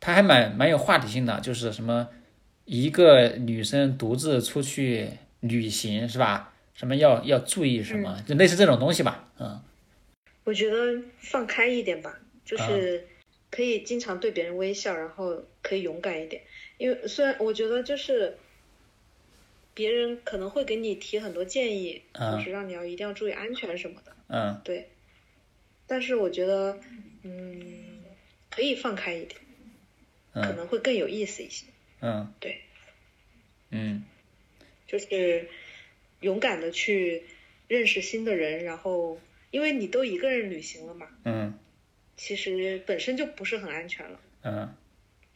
[0.00, 2.08] 它还蛮蛮有话题性的，就是什么
[2.66, 6.52] 一个女生独自出去旅行是吧？
[6.74, 9.60] 什么要要注意什么，就类似这种东西吧，嗯
[10.44, 13.06] 我觉得放开一点吧，就是
[13.50, 16.42] 可以经常对别人微笑，然后可以勇敢一点。
[16.78, 18.36] 因为虽然我觉得就是
[19.74, 24.88] 别人可能会给你提很多建议，嗯就是让你要一定要注意安全什么的，嗯对。
[25.86, 26.78] 但是我觉得，
[27.22, 28.02] 嗯，
[28.50, 29.40] 可以放开一点，
[30.32, 31.66] 可嗯能会更有意思一些。
[32.00, 32.60] 嗯对，
[33.70, 34.04] 嗯
[34.86, 35.48] 就是
[36.20, 37.22] 勇敢的去
[37.68, 39.20] 认识新的人，然后
[39.54, 41.54] 因为你都一个人旅行了嘛，嗯
[42.16, 44.74] 其实本身就不是很安全了，嗯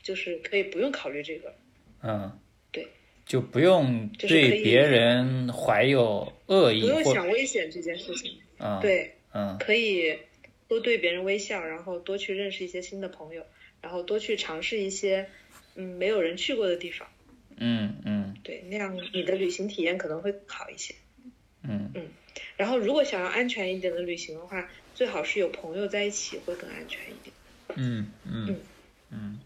[0.02, 1.54] 就是可以不用考虑这个。
[2.02, 2.36] 嗯，
[2.72, 2.88] 对，
[3.24, 8.40] 就不用就是对别人怀有恶意不用想危险这件事情。
[8.58, 10.18] 嗯对，嗯可以
[10.66, 13.46] 多对别人微笑，然后多去认识一些新的朋友，
[13.80, 15.28] 然后多去尝试一些
[15.76, 17.06] 嗯没有人去过的地方。
[17.56, 20.96] 嗯嗯对，那样你的旅行体验可能会好一些。
[21.62, 22.08] 嗯嗯
[22.56, 27.34] 然后，如果想要安全一点的旅行的话，最好是有朋友在一起会更安全一点。
[27.76, 28.60] 嗯嗯
[29.10, 29.38] 嗯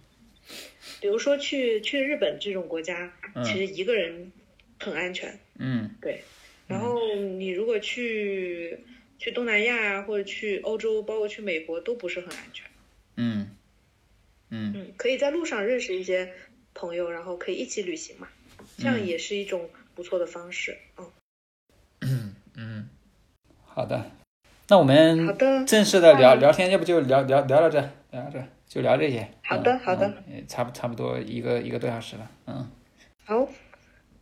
[1.01, 4.33] 比如说去去日本这种国家，嗯其实一个人
[4.79, 5.39] 很安全。
[5.59, 6.23] 嗯对，
[6.69, 8.79] 然后你如果去
[9.19, 12.67] 去东南亚啊，或者去欧洲，包括去美国，都不是很安全。
[13.17, 13.57] 嗯
[14.51, 16.33] 嗯嗯，可以在路上认识一些
[16.75, 18.29] 朋友，然后可以一起旅行嘛，
[18.79, 20.77] 这样嗯也是一种不错的方式。
[20.99, 21.11] 嗯，嗯，
[23.75, 24.05] 好的，
[24.69, 29.27] 那我们好的正式的聊那聊天，要不就聊聊聊到这，聊到这就聊这些。
[29.43, 30.13] 好的嗯好的
[30.47, 32.71] 差不差不多一个一个多小时了，嗯，
[33.25, 33.49] 好，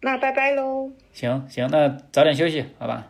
[0.03, 0.91] 那拜拜喽。
[1.13, 3.09] 行行，那早点休息，好吧？